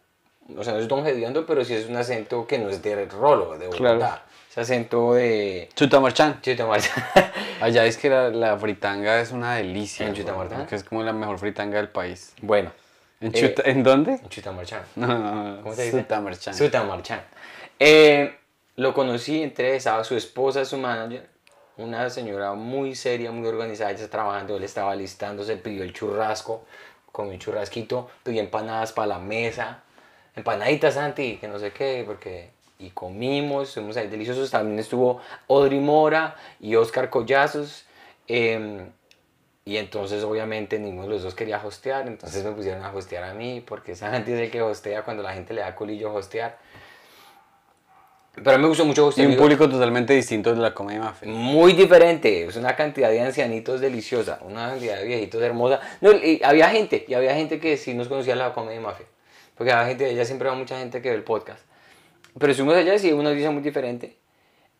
[0.57, 3.05] O sea, no es Don Gediondo, pero sí es un acento que no es de
[3.05, 3.77] Rolo, de Bogotá.
[3.97, 4.21] Claro.
[4.49, 5.69] Ese acento de...
[5.75, 6.41] Chutamarchán.
[6.41, 6.89] Chito Marta.
[7.61, 10.05] Allá es que la, la fritanga es una delicia.
[10.07, 10.65] ¿En Chutamarchán?
[10.67, 12.33] Que es como la mejor fritanga del país.
[12.41, 12.71] bueno,
[13.21, 14.19] ¿En, Eh, Chuta- ¿en dónde?
[14.27, 14.81] Chutamarchán.
[14.97, 15.19] No, no,
[15.55, 15.61] no.
[15.61, 16.01] ¿Cómo se dice?
[16.01, 16.53] Chutamarchán.
[16.53, 17.21] Sutamarchán.
[17.79, 18.35] Eh,
[18.75, 21.29] lo conocí, entré, estaba su esposa, su manager,
[21.83, 26.63] una señora muy seria, muy organizada, ella está trabajando, él estaba listándose, pidió el churrasco,
[27.11, 29.83] comió un churrasquito, pidió empanadas para la mesa,
[30.35, 32.49] empanaditas, Santi, que no sé qué, porque...
[32.79, 37.85] Y comimos, estuvimos ahí deliciosos, también estuvo Audrey Mora y Oscar Collazos,
[38.27, 38.89] eh,
[39.63, 43.33] y entonces obviamente ninguno de los dos quería hostear, entonces me pusieron a hostear a
[43.33, 46.57] mí, porque esa gente es el que hostea cuando la gente le da colillo hostear.
[48.33, 51.27] Pero a mí me gustó mucho Y un público totalmente distinto de la comedia mafia.
[51.27, 55.81] Muy diferente, es una cantidad de ancianitos deliciosa, una cantidad de viejitos hermosa.
[55.99, 59.05] No, y había gente, y había gente que sí nos conocía la comedia mafia.
[59.55, 61.59] Porque había gente, ella siempre va mucha gente que ve el podcast.
[62.39, 64.15] Pero estuvimos allá y sí, una audiencia muy diferente.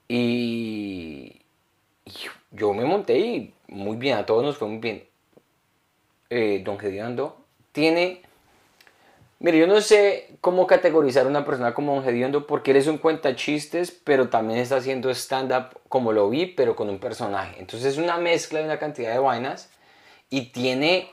[0.08, 1.42] Y,
[2.06, 2.12] y
[2.52, 5.04] yo me monté y muy bien, a todos nos fue muy bien.
[6.30, 8.22] Eh, Don Gediondo tiene...
[9.44, 12.86] Mire, yo no sé cómo categorizar a una persona como Don Gediondo porque él es
[12.86, 17.56] un cuentachistes, pero también está haciendo stand-up como lo vi, pero con un personaje.
[17.58, 19.72] Entonces es una mezcla de una cantidad de vainas
[20.30, 21.10] y tiene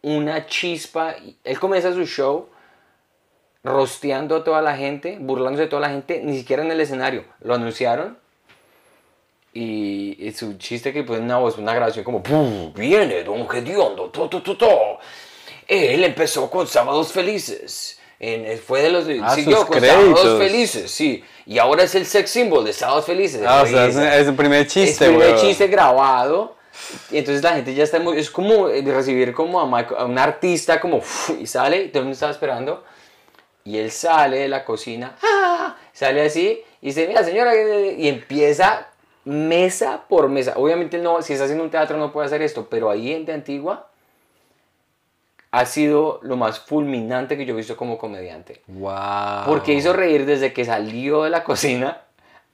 [0.00, 1.14] una chispa.
[1.44, 2.48] Él comienza su show
[3.62, 7.26] rosteando a toda la gente, burlándose de toda la gente, ni siquiera en el escenario.
[7.40, 8.16] Lo anunciaron
[9.52, 14.08] y, y su chiste que pone una voz, una grabación como "Puf, viene Don Gediondo,
[14.08, 14.98] to, to, to, to".
[15.68, 17.98] Él empezó con Sábados Felices.
[18.20, 20.20] En, fue de los Ah, siguió con créditos.
[20.20, 21.22] Sábados Felices, sí.
[21.46, 23.42] Y ahora es el sex symbol de Sábados Felices.
[23.46, 26.56] Ah, o sea, es, es el primer Es chiste, el primer chiste grabado
[27.10, 30.04] Y entonces la gente ya está muy, es como eh, recibir como a, Michael- a
[30.06, 31.02] un artista como
[31.40, 32.84] y sale y todo el mundo estaba esperando
[33.66, 35.76] y él sale de la cocina, ¡ah!
[35.92, 38.88] sale así y dice, mira señora, y empieza
[39.24, 40.52] mesa por mesa.
[40.56, 43.32] Obviamente no, si está haciendo un teatro no puede hacer esto, pero ahí en de
[43.32, 43.88] Antigua
[45.54, 48.62] ha sido lo más fulminante que yo he visto como comediante.
[48.66, 49.44] Wow.
[49.46, 52.02] Porque hizo reír desde que salió de la cocina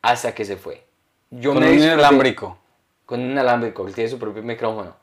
[0.03, 0.84] hasta que se fue.
[1.30, 2.59] Yo Con me un inalámbrico.
[3.07, 4.94] Con un alámbrico, él tiene su propio micrófono.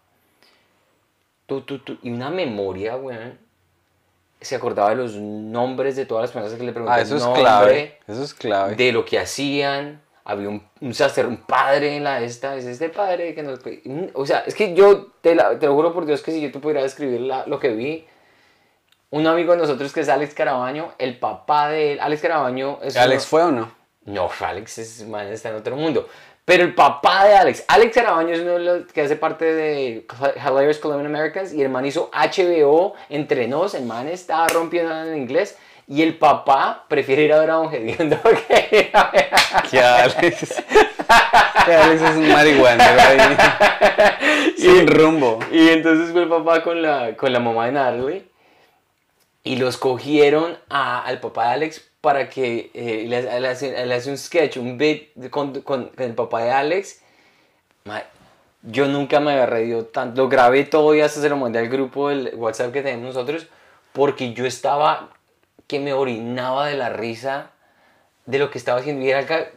[1.47, 3.39] Tu, tu, tu, y una memoria, weón.
[4.41, 6.99] Se acordaba de los nombres de todas las personas que le preguntaban.
[6.99, 7.97] Ah, eso es clave.
[8.05, 8.75] Eso es clave.
[8.75, 10.03] De lo que hacían.
[10.29, 13.59] Había un, un sacerdote, un padre en la esta, es este padre que nos...
[13.85, 16.41] un- O sea, es que yo te, la- te lo juro por Dios que si
[16.41, 18.05] yo te pudiera describir la- lo que vi,
[19.09, 22.97] un amigo de nosotros que es Alex Carabaño, el papá de él, Alex Carabaño es
[22.97, 23.71] ¿Alex uno- fue o no?
[24.05, 26.07] no, Alex es, man, está en otro mundo.
[26.43, 30.05] Pero el papá de Alex, Alex Carabaño es uno de los que hace parte de
[30.45, 35.17] Hilarious Colombian Americans y el man hizo HBO entre nos, el man está rompiendo en
[35.17, 35.57] inglés
[35.87, 39.61] y el papá prefiere ir a ver a Don Gediondo que ir a ver a-
[39.63, 40.63] Que Alex.
[41.65, 43.37] que Alex es un marihuanero ahí.
[44.57, 45.39] Sin rumbo.
[45.51, 48.25] Y entonces fue el papá con la, con la mamá de Natalie
[49.43, 53.93] y los cogieron a- al papá de Alex para que eh, le, le hace, le
[53.93, 57.01] hace un sketch, un bit con, con- con el papá de Alex.
[57.85, 58.03] Ma-
[58.63, 60.21] Yo nunca me había reído tanto.
[60.23, 63.47] Lo grabé todo y hasta se lo mandé al grupo del WhatsApp que tenemos nosotros
[63.93, 65.09] porque yo estaba
[65.67, 67.51] que me orinaba de la risa
[68.25, 69.05] de lo que estaba haciendo.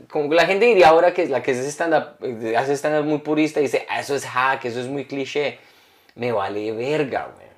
[0.09, 3.61] Como la gente diría ahora que la que es stand-up, eh, hace stand-up muy purista
[3.61, 5.59] y dice, "Ah, eso es hack, eso es muy cliché.
[6.15, 7.49] Me vale verga, güey.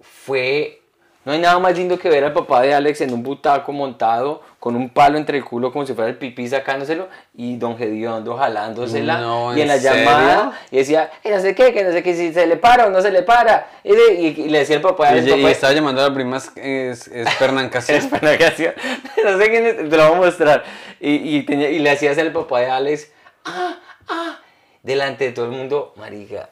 [0.00, 0.82] Fue...
[1.22, 4.42] No hay nada más lindo que ver al papá de Alex en un butaco montado
[4.58, 8.36] con un palo entre el culo como si fuera el pipí sacándoselo y don Gediondo
[8.38, 11.92] jalándosela No, y en ¿en la llamada y decía, "Eh, no sé qué, que no
[11.92, 13.68] sé qué, si se le para o no se le para.
[13.84, 16.00] Y, de- y- y le decía el papá de Y, Alex, y "Papá, estaba llamando
[16.02, 17.98] a la prima es, es, Pernancación.
[17.98, 18.06] es.
[19.24, 20.64] No sé quién es, te lo voy a mostrar.
[21.00, 23.10] Y, y, tenía- y le hacías al papá de Alex,
[23.44, 24.38] ah, ah,
[24.82, 26.48] delante de todo el mundo, marica.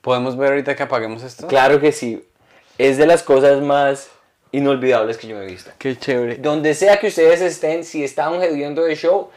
[0.00, 1.46] ¿Podemos ver ahorita que apaguemos esto?
[1.46, 2.24] Claro que sí.
[2.80, 4.10] Es de las cosas más
[4.52, 5.70] inolvidables que yo me he visto.
[5.76, 6.38] Qué chévere.
[6.38, 9.28] Donde sea que ustedes estén, si están hediondo de show,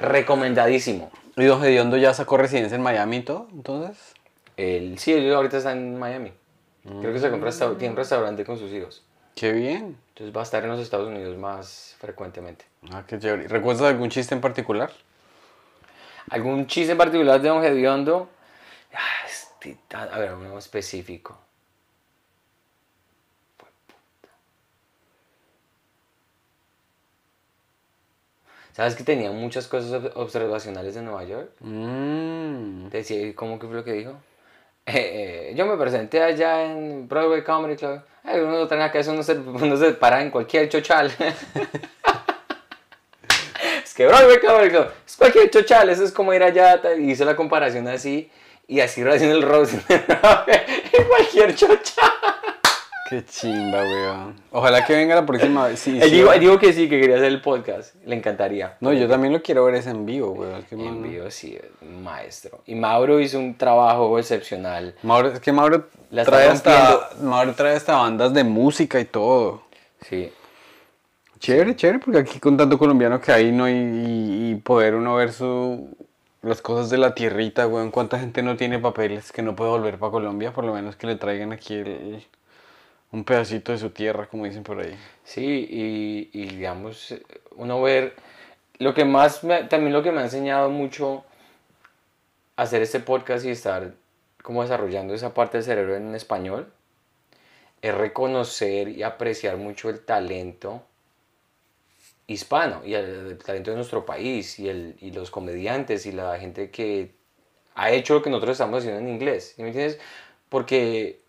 [0.00, 1.12] recomendadísimo.
[1.36, 3.46] ¿Y Don Gediondo ya sacó residencia en Miami y todo?
[3.52, 4.14] Entonces.
[4.56, 6.32] El, sí, él ahorita está en Miami.
[6.82, 9.04] Creo que se compra, tiene un restaurante con sus hijos.
[9.36, 9.96] Qué bien.
[10.08, 12.64] Entonces va a estar en los Estados Unidos más frecuentemente.
[12.90, 13.46] Ah, qué chévere.
[13.46, 14.90] ¿Recuerdas algún chiste en particular?
[16.30, 18.28] ¿Algún chiste en particular de Don Gediondo?
[18.92, 21.45] Ah, este a ver, uno específico.
[28.76, 31.48] ¿Sabes que tenía muchas cosas ob- observacionales de Nueva York?
[31.60, 32.90] Mmm.
[32.90, 34.12] Decía, ¿cómo que fue lo que dijo?
[34.88, 38.00] Eh, eh, yo me presenté allá en Broadway Comedy Club.
[38.24, 41.10] Eh, uno no tenía que eso, uno se, uno se para en cualquier chochal.
[43.84, 46.80] es que Broadway Comedy Club es cualquier chochal, eso es como ir allá.
[46.96, 48.30] Y hizo la comparación así,
[48.68, 52.12] y así haciendo el roast en cualquier chochal.
[53.08, 54.34] Qué chimba, weón.
[54.50, 55.78] Ojalá que venga la próxima vez.
[55.78, 57.94] Sí, Él él dijo que sí, que quería hacer el podcast.
[58.04, 58.76] Le encantaría.
[58.80, 60.64] No, yo también lo quiero ver es en vivo, weón.
[60.72, 61.56] En vivo, sí,
[62.02, 62.62] maestro.
[62.66, 64.94] Y Mauro hizo un trabajo excepcional.
[65.02, 69.62] Mauro, es que Mauro La trae, hasta, Mauro trae hasta bandas de música y todo.
[70.08, 70.32] Sí.
[71.38, 73.68] Chévere, chévere, porque aquí con tanto colombiano que hay, ¿no?
[73.68, 75.94] Y, y- y poder uno ver su,
[76.42, 77.90] las cosas de la tierrita, weón.
[77.92, 80.52] ¿Cuánta gente no tiene papeles que no puede volver para Colombia?
[80.52, 82.24] Por lo menos que le traigan aquí el-
[83.12, 84.96] un pedacito de su tierra, como dicen por ahí.
[85.24, 87.14] Sí, y, y digamos,
[87.56, 88.14] uno ver,
[88.78, 91.24] lo que más, me- también lo que me ha enseñado mucho
[92.56, 93.94] hacer este podcast y estar
[94.42, 96.70] como desarrollando esa parte del cerebro en español,
[97.80, 100.82] es reconocer y apreciar mucho el talento
[102.26, 106.38] hispano y el, el talento de nuestro país y, el, y los comediantes y la
[106.38, 107.14] gente que
[107.74, 109.54] ha hecho lo que nosotros estamos haciendo en inglés.
[109.56, 110.00] ¿sí me entiendes?
[110.48, 111.20] Porque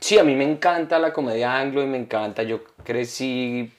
[0.00, 2.42] sí, a mí me encanta la comedia anglo y me encanta.
[2.42, 3.72] Yo crecí,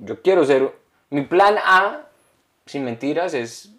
[0.00, 0.72] yo quiero ser,
[1.10, 2.02] mi plan A,
[2.66, 3.72] sin mentiras, es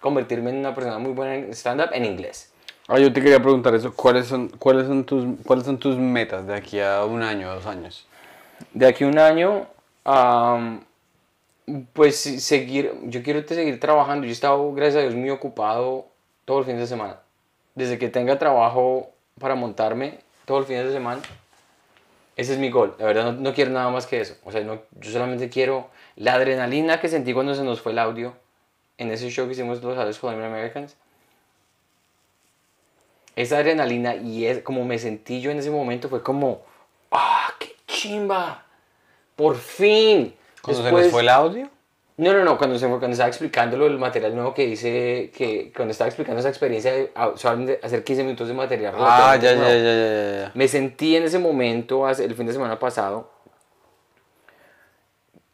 [0.00, 2.52] convertirme en una persona muy buena en stand-up en inglés.
[2.88, 3.94] Ah, yo te quería preguntar eso.
[3.94, 7.66] ¿Cuáles son, cuáles son, tus, cuáles son tus metas de aquí a un año, dos
[7.66, 8.06] años?
[8.72, 9.68] De aquí a un año,
[11.92, 14.24] pues seguir, yo quiero seguir trabajando.
[14.24, 16.06] Yo he estado, gracias a Dios, muy ocupado
[16.44, 17.20] todo el fin de semana.
[17.76, 21.22] Desde que tenga trabajo para montarme todo el fin de semana,
[22.36, 22.94] ese es mi gol.
[22.98, 24.36] La verdad, no, no quiero nada más que eso.
[24.44, 27.98] O sea, no, yo solamente quiero la adrenalina que sentí cuando se nos fue el
[27.98, 28.34] audio
[28.98, 30.96] en ese show que hicimos los Alex Colombian Americans.
[33.36, 36.62] esa adrenalina y es como me sentí yo en ese momento fue como,
[37.10, 38.66] ¡ah, qué chimba!
[39.36, 40.34] Por fin.
[40.60, 41.70] ¿Cuando se les fue el audio?
[42.20, 45.92] No, no, no, cuando, se cuando estaba explicando el material nuevo que hice, que cuando
[45.92, 48.94] estaba explicando esa experiencia de ah, solamente hacer 15 minutos de material.
[48.98, 50.52] Ah, ya, ya, ya, ya, ya.
[50.52, 53.30] Me sentí en ese momento, el fin de semana pasado,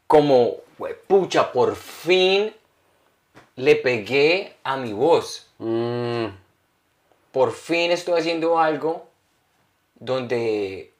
[0.09, 0.57] como,
[1.07, 2.53] pucha, por fin
[3.55, 5.49] le pegué a mi voz.
[5.59, 6.27] Mm.
[7.31, 9.07] Por fin estoy haciendo algo
[10.01, 10.93] donde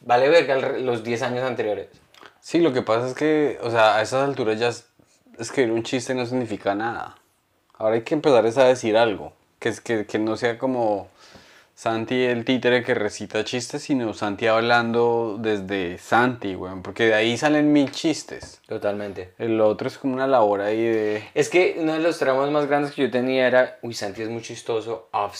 [0.00, 2.03] vale verga los 10 años anteriores.
[2.44, 4.70] Sí, lo que pasa es que, o sea, a esas alturas ya
[5.38, 7.16] escribir un chiste no significa nada.
[7.72, 11.08] Ahora hay que empezar a decir algo, que, es, que, que no sea como
[11.74, 17.38] Santi el títere que recita chistes, sino Santi hablando desde Santi, weón, porque de ahí
[17.38, 18.60] salen mil chistes.
[18.68, 19.32] Totalmente.
[19.38, 21.24] El otro es como una labor ahí de...
[21.32, 24.28] Es que uno de los tramos más grandes que yo tenía era, uy, Santi es
[24.28, 25.34] muy chistoso off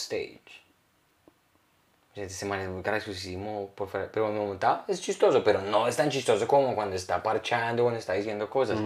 [2.15, 2.27] stage.
[2.27, 5.95] Ese man es muy graciosísimo por fuera, pero me montaba, es chistoso, pero no es
[5.95, 8.79] tan chistoso como cuando está parchando, cuando está diciendo cosas.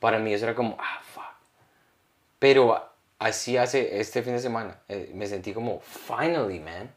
[0.00, 1.22] Para mí eso era como, ah, fuck.
[2.38, 2.82] Pero
[3.18, 6.90] así hace este fin de semana, eh, me sentí como, finally, man.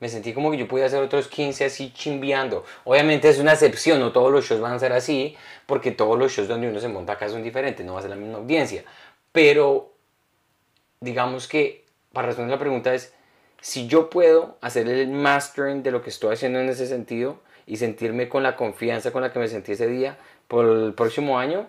[0.00, 2.64] Me sentí como que yo podía hacer otros 15 así chimbeando.
[2.82, 6.32] Obviamente es una excepción, no todos los shows van a ser así, porque todos los
[6.32, 8.82] shows donde uno se monta acá son diferentes, no va a ser la misma audiencia.
[9.30, 9.92] Pero,
[10.98, 13.14] digamos que, para responder la pregunta es,
[13.62, 17.76] si yo puedo hacer el mastering de lo que estoy haciendo en ese sentido y
[17.76, 21.68] sentirme con la confianza con la que me sentí ese día, por el próximo año,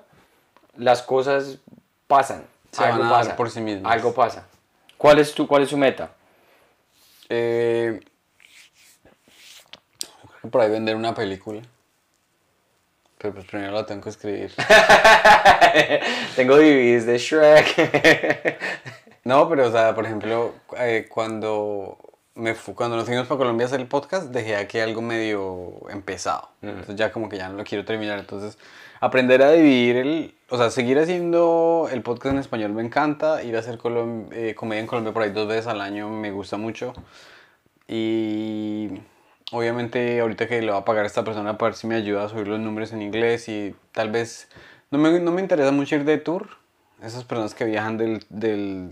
[0.75, 1.59] las cosas
[2.07, 2.45] pasan.
[2.71, 3.35] Se algo pasa.
[3.35, 3.93] por sí mismas.
[3.93, 4.47] Algo pasa.
[4.97, 6.11] ¿Cuál es, tu, cuál es su meta?
[7.29, 7.99] Eh,
[10.49, 11.61] por ahí vender una película.
[13.19, 14.51] Pero pues primero la tengo que escribir.
[16.35, 18.59] tengo DVDs de Shrek.
[19.25, 21.97] No, pero o sea, por ejemplo, eh, cuando,
[22.35, 26.49] me cuando nos fuimos para Colombia a hacer el podcast, dejé aquí algo medio empezado.
[26.61, 28.19] Entonces ya como que ya no lo quiero terminar.
[28.19, 28.57] Entonces,
[28.99, 30.35] aprender a dividir el...
[30.49, 33.43] O sea, seguir haciendo el podcast en español me encanta.
[33.43, 33.79] Ir a hacer
[34.31, 36.93] eh, comedia en Colombia por ahí dos veces al año me gusta mucho.
[37.87, 38.89] Y
[39.51, 42.29] obviamente ahorita que le va a pagar esta persona para ver si me ayuda a
[42.29, 44.49] subir los números en inglés y tal vez...
[44.91, 46.62] No me, no me interesa mucho ir de tour
[47.03, 48.89] esas personas que viajan del, del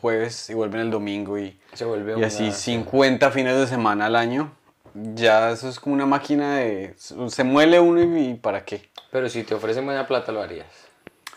[0.00, 4.16] jueves y vuelven el domingo y, Se vuelve y así 50 fines de semana al
[4.16, 4.52] año,
[4.94, 6.94] ya eso es como una máquina de...
[6.96, 8.88] Se muele uno y, ¿para qué?
[9.10, 10.66] Pero si te ofrecen buena plata, ¿lo harías?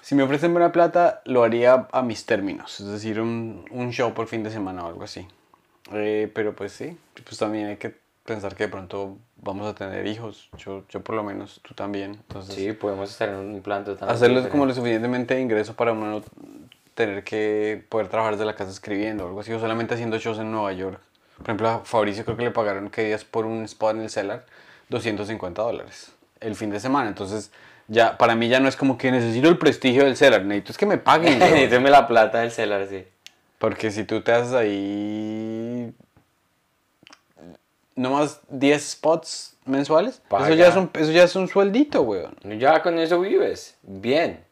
[0.02, 4.14] Si me ofrecen buena plata, lo haría a mis términos, es decir, un, un show
[4.14, 5.28] por fin de semana o algo así.
[5.94, 10.08] Eh, pero pues sí, pues también hay que pensar que de pronto vamos a tener
[10.08, 12.12] hijos, yo, yo por lo menos, tú también.
[12.14, 15.94] Entonces, sí, podemos estar en un plan totalmente Hacerlo como lo suficientemente de ingreso para
[15.94, 16.24] uno
[16.96, 20.40] tener que poder trabajar desde la casa escribiendo o algo así, o solamente haciendo shows
[20.40, 21.00] en Nueva York.
[21.38, 24.10] Por ejemplo, a Fabricio creo que le pagaron que días por un spot en el
[24.10, 24.46] Cellar
[24.90, 27.08] 250 dólares el fin de semana.
[27.08, 27.52] Entonces,
[27.88, 30.78] ya para mí ya no es como que necesito el prestigio del Cellar, necesito es
[30.80, 31.38] que me paguen.
[31.40, 33.06] necesito la plata del Cellar, sí.
[33.60, 35.94] Porque si tú te haces ahí
[37.96, 40.22] nomás 10 spots mensuales.
[40.30, 42.36] Eso ya, es un, eso ya es un sueldito, weón.
[42.60, 43.78] Ya con eso vives.
[43.82, 44.44] Bien.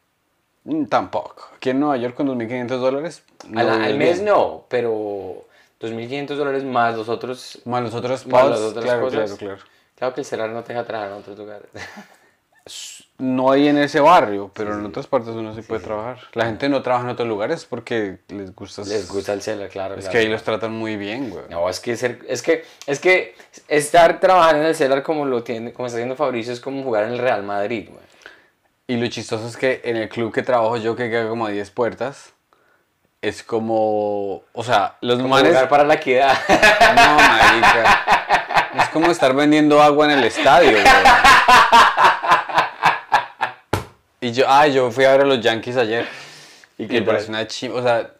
[0.64, 1.50] Mm, tampoco.
[1.56, 3.22] Aquí en Nueva York con 2.500 dólares.
[3.54, 5.44] al, mes no, pero
[5.80, 7.60] 2.500 dólares más los otros.
[7.64, 8.72] Más los otros spots.
[8.72, 9.58] claro, claro, claro.
[9.96, 11.68] Claro que el celular no te deja trabajar en otros lugares.
[13.18, 16.18] no hay en ese barrio, pero en otras partes uno sí, puede trabajar.
[16.32, 18.82] La gente no trabaja en otros lugares porque les gusta.
[18.82, 19.94] Les gusta el celular, claro.
[19.94, 21.44] Es que ahí los tratan muy bien, güey.
[21.48, 23.36] No, es que, es que es que
[23.68, 27.04] estar trabajando en el celular como lo tiene, como está haciendo Fabricio es como jugar
[27.04, 28.04] en el Real Madrid, güey.
[28.86, 31.50] Y lo chistoso es que en el club que trabajo yo, que queda como a
[31.50, 32.34] 10 puertas,
[33.22, 34.42] es como.
[34.52, 35.52] O sea, los como manes.
[35.52, 36.36] Jugar para la equidad.
[36.48, 38.04] No, marica.
[38.76, 40.84] Es como estar vendiendo agua en el estadio, güey.
[44.24, 46.06] Y yo, ah, yo fui a ver a los Yankees ayer.
[46.78, 47.78] Y que parece una chimba.
[47.78, 48.10] O sea,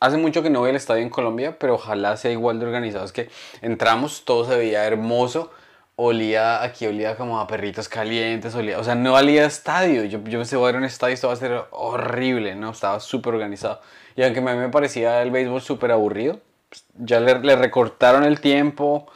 [0.00, 3.04] hace mucho que no voy al estadio en Colombia, pero ojalá sea igual de organizado.
[3.04, 3.28] Es que
[3.60, 5.50] entramos, todo se veía hermoso.
[5.96, 10.04] Olía, aquí olía como a perritos calientes, olía, o sea, no olía a estadio.
[10.04, 12.70] Yo, yo pensé, voy a ir a un estadio, esto va a ser horrible, ¿no?
[12.70, 13.82] Estaba súper organizado.
[14.16, 16.40] Y aunque a mí me parecía el béisbol súper aburrido,
[16.70, 19.08] pues, ya le, le, recortaron el tiempo,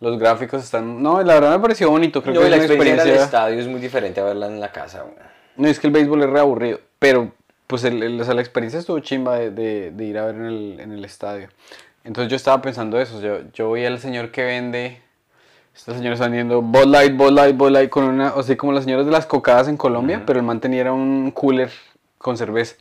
[0.00, 1.02] los gráficos están...
[1.02, 2.22] No, la verdad me pareció bonito.
[2.22, 5.04] Creo que la experiencia, del estadio es muy diferente a verla en la casa.
[5.56, 7.32] No, es que el béisbol es reaburrido, pero
[7.66, 11.04] pues el, la experiencia estuvo chimba de, de, ir a ver en el, en el,
[11.04, 11.48] estadio.
[12.04, 15.02] Entonces yo estaba pensando eso, yo, yo vi al señor que vende,
[15.74, 18.72] estos señores están vendiendo Bud Light, Bud Light, Bud Light, con una, o sea, como
[18.72, 21.70] las señoras de las cocadas en Colombia, pero el man tenía un cooler
[22.18, 22.76] con cerveza.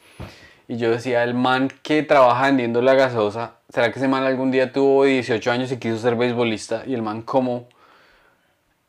[0.68, 4.52] Y yo decía, el man que trabaja vendiendo la gaseosa ¿será que ese man algún
[4.52, 6.84] día tuvo 18 años y quiso ser beisbolista?
[6.86, 7.68] Y el man, ¿cómo?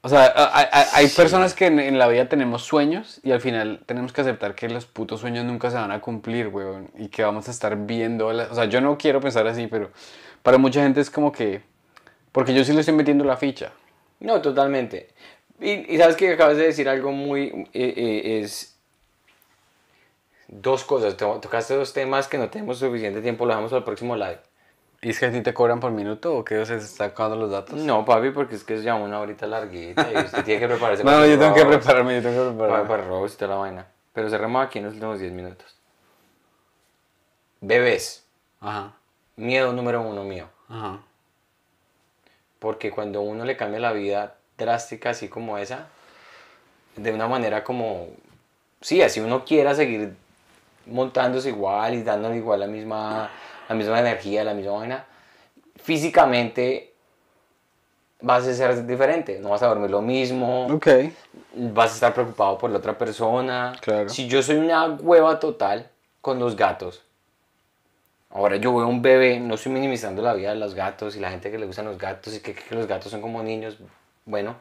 [0.02, 3.40] O sea, hay, hay- hay personas que en, en la vida tenemos sueños y al
[3.40, 6.90] final tenemos que aceptar que los putos sueños nunca se van a cumplir, weón.
[6.98, 8.32] Y que vamos a estar viendo.
[8.32, 9.90] la- o sea, yo no quiero pensar así, pero
[10.42, 11.62] para mucha gente es como que.
[12.32, 13.72] Porque yo sí le estoy metiendo la ficha.
[14.20, 15.10] No, totalmente.
[15.60, 17.68] Y, y sabes que acabas de decir algo muy...
[17.74, 18.78] eh, eh, es
[20.48, 21.16] dos cosas.
[21.16, 24.40] To- Tocaste dos temas que no tenemos suficiente tiempo, lo dejamos al próximo live.
[25.02, 26.58] ¿Y es que a ti te cobran por minuto o qué?
[26.58, 27.74] O sea, se está acabando los datos.
[27.80, 31.02] No, papi, porque es que es ya una horita larguita y usted tiene que prepararse
[31.04, 32.88] No, yo tengo que prepararme, yo tengo que Para, prepararme.
[32.88, 33.86] para roast y toda la vaina.
[34.12, 35.74] Pero cerramos aquí en los últimos 10 minutos.
[37.60, 38.24] Bebés.
[38.60, 38.92] Ajá,
[39.36, 40.46] Miedo número uno mío.
[40.68, 40.98] ajá.
[42.58, 45.86] Porque cuando uno le cambia la vida drástica así como esa,
[46.96, 48.08] de una manera como,
[48.82, 50.14] sí, así uno quiera seguir
[50.84, 53.30] montándose igual y dándole igual la misma,
[53.70, 55.04] la misma energía, la misma vaina,
[55.76, 56.92] físicamente
[58.20, 60.88] vas a ser diferente, no vas a dormir lo mismo, Ok.
[61.54, 63.72] vas a estar preocupado por la otra persona.
[63.80, 64.08] Claro.
[64.08, 65.88] Si yo soy una hueva total
[66.20, 67.00] con los gatos,
[68.30, 71.30] ahora yo veo un bebé, no estoy minimizando la vida de los gatos y la
[71.30, 73.78] gente que le gustan los gatos y que, que los gatos son como niños,
[74.24, 74.56] bueno,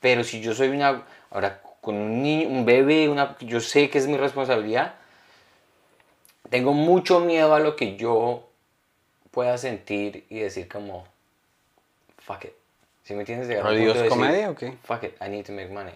[0.00, 3.98] pero si yo soy una, ahora con un niño, un bebé, una, yo sé que
[3.98, 4.94] es mi responsabilidad,
[6.48, 8.48] tengo mucho miedo a lo que yo
[9.34, 11.04] pueda sentir y decir como,
[12.18, 12.52] fuck it.
[13.02, 13.48] ¿Sí me entiendes?
[13.48, 14.76] Llegar ¿Adiós punto de decir, comedia o qué?
[14.84, 15.92] Fuck it, I need to make money.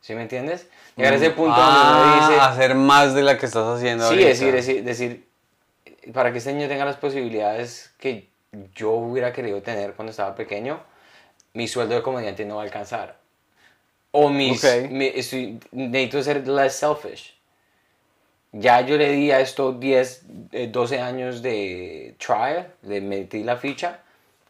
[0.00, 0.68] ¿Sí me entiendes?
[0.96, 4.08] Llegar a ese punto Ah, donde uno dice, hacer más de la que estás haciendo
[4.08, 5.26] sí, decir, decir, decir,
[6.12, 8.28] para que este niño tenga las posibilidades que
[8.74, 10.80] yo hubiera querido tener cuando estaba pequeño,
[11.54, 13.18] mi sueldo de comediante no va a alcanzar.
[14.12, 14.90] O mis, Ok.
[14.90, 15.12] mi-
[15.72, 17.33] necesito ser less selfish.
[18.56, 23.56] Ya yo le di a esto 10, eh, 12 años de trial, le metí la
[23.56, 23.98] ficha.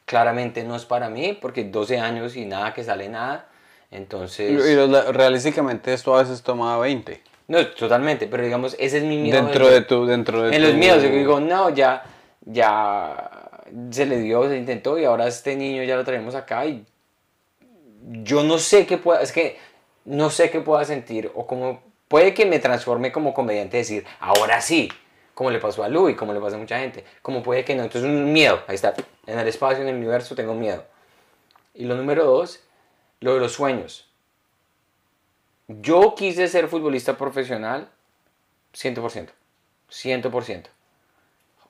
[0.05, 3.49] Claramente no es para mí, porque 12 años y nada que sale nada.
[3.91, 4.51] Entonces...
[4.51, 4.77] Y, y
[5.13, 7.23] realísticamente esto a veces toma 20.
[7.49, 9.43] No, totalmente, pero digamos, ese es mi miedo.
[9.43, 10.05] Dentro de tu...
[10.05, 12.05] Dentro de En tu- los miedos, yo digo, no, ya,
[12.45, 13.49] ya
[13.91, 16.85] se le dio, se intentó y ahora este niño ya lo traemos acá y
[18.23, 19.57] yo no sé qué pueda, es que
[20.05, 21.83] no sé qué pueda sentir o cómo,
[22.15, 24.89] puede que me transforme como comediante decir, ahora sí,
[25.35, 27.83] como le pasó a Louis, como le pasa a mucha gente, como puede que no,
[27.83, 28.95] entonces un miedo, ahí está,
[29.27, 30.85] en el espacio, en el universo tengo miedo.
[31.75, 32.61] Y lo número dos,
[33.19, 34.09] lo de los sueños.
[35.67, 37.91] Yo quise ser futbolista profesional
[38.75, 39.31] 100%.
[39.91, 40.67] 100%.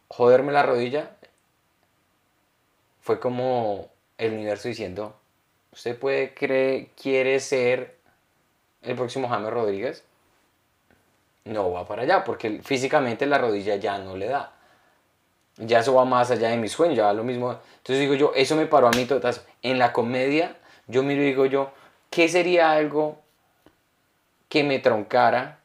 [0.09, 1.17] Joderme la rodilla
[3.01, 3.89] fue como
[4.19, 5.19] el universo diciendo,
[5.73, 7.97] usted puede cree, quiere ser
[8.83, 10.05] el próximo James Rodríguez.
[11.45, 14.53] No va para allá porque físicamente la rodilla ya no le da.
[15.57, 17.53] Ya eso va más allá de mi sueño, ya va lo mismo.
[17.53, 19.45] Entonces digo yo, eso me paró a mí todas.
[19.63, 21.71] En la comedia, yo miro y digo yo,
[22.11, 23.21] ¿qué sería algo
[24.49, 25.59] que me troncara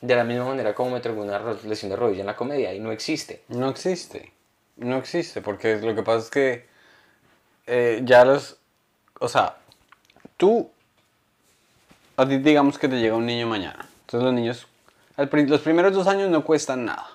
[0.00, 2.74] de la misma manera como me troncó una lesión de rodilla en la comedia?
[2.74, 3.42] Y no existe.
[3.48, 4.32] No existe.
[4.76, 6.66] No existe, porque lo que pasa es que
[7.66, 8.58] eh, ya los...
[9.20, 9.56] O sea,
[10.36, 10.70] tú...
[12.16, 13.88] A ti digamos que te llega un niño mañana.
[14.00, 14.66] Entonces los niños...
[15.16, 17.08] al los primeros dos años no cuestan nada.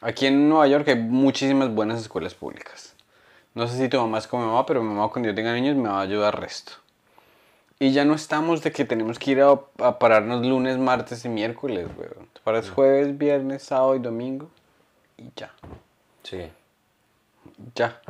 [0.00, 2.94] Aquí en Nueva York hay muchísimas buenas escuelas públicas.
[3.54, 5.54] No sé si tu mamá es como mi mamá, pero mi mamá cuando yo tenga
[5.54, 6.72] niños me va a ayudar resto.
[7.78, 11.28] Y ya no estamos de que tenemos que ir a, a pararnos lunes, martes y
[11.28, 12.28] miércoles, weón.
[12.32, 14.50] Te paras jueves, viernes, sábado y domingo
[15.16, 15.52] y ya.
[16.22, 16.50] Sí.
[17.74, 18.00] Ya.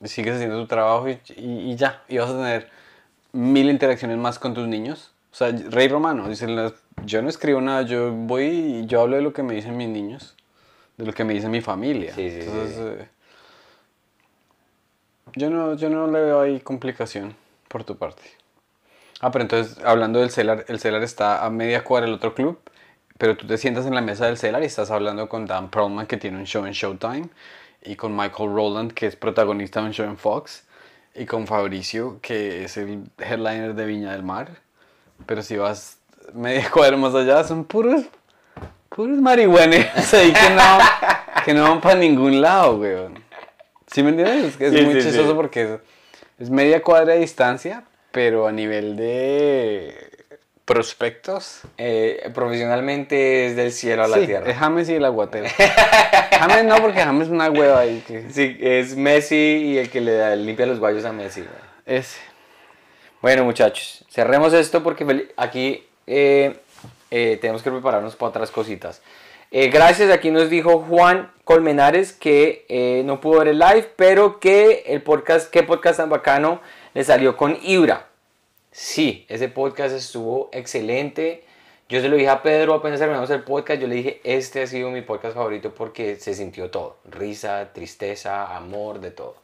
[0.00, 2.02] Y sigues haciendo tu trabajo y, y- y ya.
[2.08, 2.70] Y vas a tener
[3.32, 5.12] mil interacciones más con tus niños.
[5.32, 6.74] O sea, Rey Romano dice, "Las-
[7.04, 9.88] yo no escribo nada, yo voy y yo hablo de lo que me dicen mis
[9.88, 10.36] niños,
[10.96, 12.14] de lo que me dice mi familia.
[12.14, 12.48] Sí, sí, sí.
[12.48, 13.08] Entonces, eh,
[15.34, 17.36] yo, no, yo no le veo ahí complicación
[17.68, 18.22] por tu parte.
[19.20, 22.58] Ah, pero entonces, hablando del Cellar, el Cellar está a media cuadra del otro club,
[23.18, 26.06] pero tú te sientas en la mesa del Cellar y estás hablando con Dan Perlman,
[26.06, 27.28] que tiene un show en Showtime,
[27.82, 30.64] y con Michael Rowland, que es protagonista de un show en Fox,
[31.14, 34.58] y con Fabricio, que es el headliner de Viña del Mar.
[35.24, 35.95] Pero si vas
[36.34, 38.02] media cuadra más allá, son puros,
[38.88, 40.78] puros marihuaneros ahí que no,
[41.44, 43.22] que no van para ningún lado, weón.
[43.90, 44.44] ¿Sí me entiendes?
[44.46, 45.08] Es, que es Sí, muy sí, sí.
[45.08, 45.70] chistoso porque es,
[46.38, 50.10] es media cuadra de distancia, pero a nivel de
[50.64, 51.60] prospectos.
[51.78, 54.50] Eh, profesionalmente es del cielo a la tierra.
[54.50, 55.46] es James y el aguatero.
[56.32, 58.02] James no, porque James es una hueva ahí.
[58.06, 61.44] Que, Sí, es Messi y el que le da- limpia los guayos a Messi.
[61.86, 62.18] ese.
[63.22, 66.58] Bueno, muchachos, cerremos esto porque aquí eh,
[67.10, 69.02] eh, tenemos que prepararnos para otras cositas.
[69.50, 74.82] Eh, gracias, aquí nos dijo Juan Colmenares que no pudo ver el live, pero que
[74.88, 76.60] el podcast, qué podcast tan bacano,
[76.94, 78.06] le salió con Ibra.
[78.72, 81.44] Sí, ese podcast estuvo excelente.
[81.88, 84.66] Yo se lo dije a Pedro apenas terminamos el podcast, yo le dije, este ha
[84.66, 86.96] sido mi podcast favorito porque se sintió todo.
[87.08, 89.36] Risa, tristeza, amor, de todo.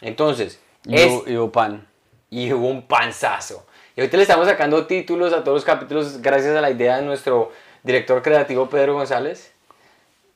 [0.00, 1.86] Entonces, Y es- hubo- y hubo pan.
[2.30, 3.66] y hubo un panzazo.
[3.96, 7.02] Y ahorita le estamos sacando títulos a todos los capítulos gracias a la idea de
[7.02, 9.52] nuestro director creativo Pedro González.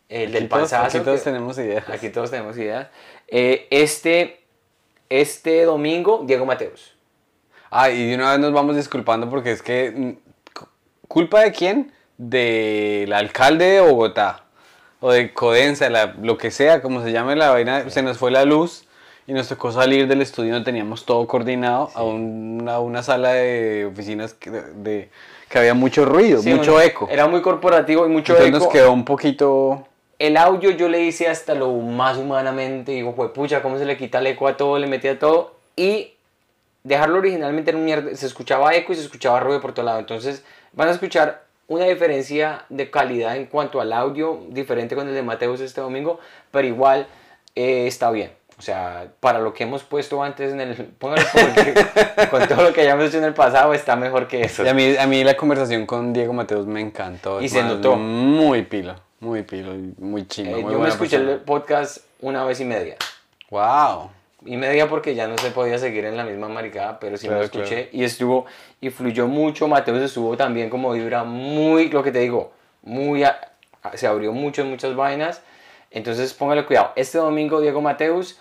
[0.08, 0.98] El del todos- panzazo.
[0.98, 1.88] Aquí todos que- tenemos ideas.
[1.88, 2.88] aquí todos tenemos ideas.
[3.28, 4.40] Eh, este,
[5.08, 6.94] este domingo, Diego Mateos.
[7.70, 9.90] Ah, y de una vez nos vamos disculpando porque es que.
[9.94, 10.10] mm,
[10.54, 10.68] cu-
[11.08, 11.92] ¿Culpa de quién?
[12.18, 14.44] Del alcalde de Bogotá.
[15.00, 17.90] O de Codensa, la- lo que sea, como se llame la vaina.
[17.90, 18.85] Se nos fue la luz
[19.26, 23.32] y nos tocó salir del estudio donde teníamos todo coordinado a, un- a una sala
[23.32, 25.08] de oficinas que, de,
[25.48, 27.08] que había mucho ruido, Sí, mucho eco.
[27.10, 28.64] Era muy corporativo y mucho Entonces eco.
[28.64, 29.86] nos quedó un poquito.
[30.18, 32.92] El audio yo le hice hasta lo más humanamente.
[32.92, 35.54] Digo, pues pucha, cómo se le quita el eco a todo, le metía todo.
[35.76, 36.12] Y
[36.84, 38.14] dejarlo originalmente era un mierda.
[38.16, 39.98] Se escuchaba eco y se escuchaba ruido por todo lado.
[39.98, 45.14] Entonces van a escuchar una diferencia de calidad en cuanto al audio, diferente con el
[45.14, 46.20] de Mateus este domingo,
[46.52, 47.08] pero igual
[47.56, 48.30] eh, está bien.
[48.58, 50.74] O sea, para lo que hemos puesto antes en el...
[50.74, 51.74] Póngalo porque
[52.30, 54.64] con todo lo que hayamos hecho en el pasado está mejor que eso.
[54.64, 57.42] Y a mí, a mí la conversación con Diego Mateos me encantó.
[57.42, 57.96] Y se más, notó.
[57.96, 60.58] Muy pilo, muy pilo, muy chimba.
[60.58, 61.34] Eh, yo me escuché persona.
[61.34, 62.96] el podcast una vez y media.
[63.50, 64.10] Wow.
[64.46, 67.34] y media porque ya no se podía seguir en la misma maricada, pero sí me
[67.34, 68.46] lo Claro, escuché y estuvo
[68.80, 69.68] y fluyó mucho.
[69.68, 72.52] Mateus estuvo también como vibra muy, lo que te digo,
[72.82, 73.38] muy, a-
[73.94, 75.42] se abrió mucho en muchas vainas.
[75.90, 76.92] Entonces póngale cuidado.
[76.96, 78.38] Este domingo Diego Mateus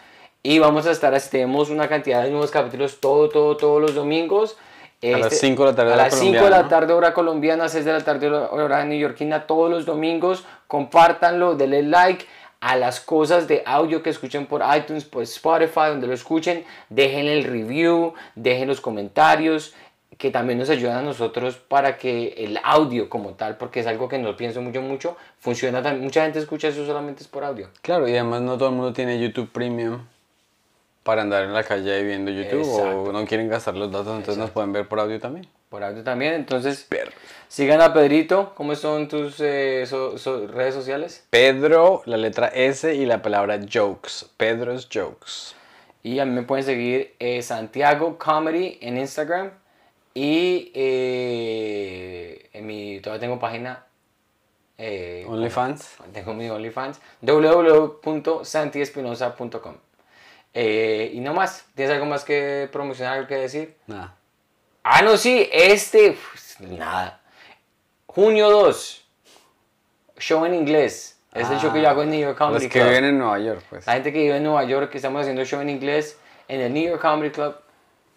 [0.53, 3.95] y vamos a estar, así, tenemos una cantidad de nuevos capítulos todo, todo, todos los
[3.95, 4.57] domingos.
[5.03, 7.67] A las Este- 5 de la tarde a las 5 de la tarde hora colombiana,
[7.69, 10.45] 6 de la tarde hora- hora neoyorquina, todos los domingos.
[10.67, 12.25] Compártanlo, denle like
[12.61, 16.63] a las cosas de audio que escuchen por iTunes, por Spotify, donde lo escuchen.
[16.89, 19.73] Dejen el review, dejen los comentarios,
[20.17, 24.07] que también nos ayudan a nosotros para que el audio como tal, porque es algo
[24.07, 26.03] que no pienso mucho, mucho, funciona también.
[26.03, 27.67] Mucha gente escucha eso solamente es por audio.
[27.81, 29.99] Claro, y además no todo el mundo tiene YouTube Premium
[31.05, 33.03] para andar en la calle viendo YouTube Exacto.
[33.03, 35.47] o no quieren gastar los datos, entonces nos pueden ver por audio también.
[35.69, 36.87] Por audio también, entonces
[37.47, 38.53] sigan a Pedrito.
[38.55, 41.23] ¿Cómo son tus eh, so- so- redes sociales?
[41.29, 44.25] Pedro, la letra S y la palabra jokes.
[44.37, 45.53] Pedro's Jokes.
[46.01, 49.51] Y a mí me pueden seguir eh, Santiago Comedy en Instagram.
[50.13, 53.85] Y eh, en mi, todavía tengo página.
[54.77, 55.97] eh, OnlyFans.
[56.13, 56.99] Tengo mi OnlyFans.
[57.21, 59.75] www.santiespinosa.com.
[60.57, 61.65] Eh, y no más.
[61.75, 63.75] ¿Tienes algo más que promocionar, algo que decir?
[63.87, 64.15] Nada.
[64.83, 65.49] Ah, no, sí.
[65.51, 66.11] Este.
[66.11, 67.19] uf, nada.
[68.07, 69.05] Junio 2.
[70.17, 71.19] Show en inglés.
[71.33, 72.87] Es el show que yo hago en New York Comedy Los que Club.
[72.87, 73.85] viven en Nueva York, pues.
[73.85, 76.73] La gente que vive en Nueva York, que estamos haciendo show en inglés en el
[76.73, 77.55] New York Comedy Club.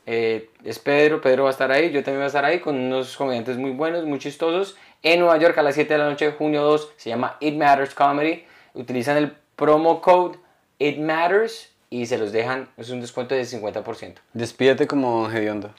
[0.06, 2.76] eh, es Pedro, Pedro va a estar ahí, yo también voy a estar ahí con
[2.78, 4.76] unos comediantes muy buenos, muy chistosos.
[5.02, 7.92] En Nueva York a las 7 de la noche, junio 2, se llama It Matters
[7.94, 8.46] Comedy.
[8.74, 10.38] Utilizan el promo code
[10.78, 14.14] It Matters y se los dejan, es un descuento de 50%.
[14.32, 15.74] Despídete como Don Gediondo.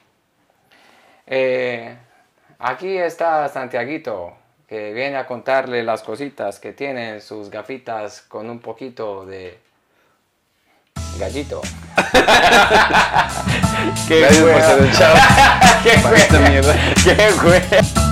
[1.26, 1.96] Eh,
[2.58, 4.32] aquí está Santiaguito,
[4.66, 9.58] que viene a contarle las cositas que tiene sus gafitas con un poquito de
[11.18, 11.60] gallito.
[14.08, 15.18] Gracias por ser el chavo.
[16.30, 16.74] ¡Qué mierda.
[17.04, 18.09] ¡Qué.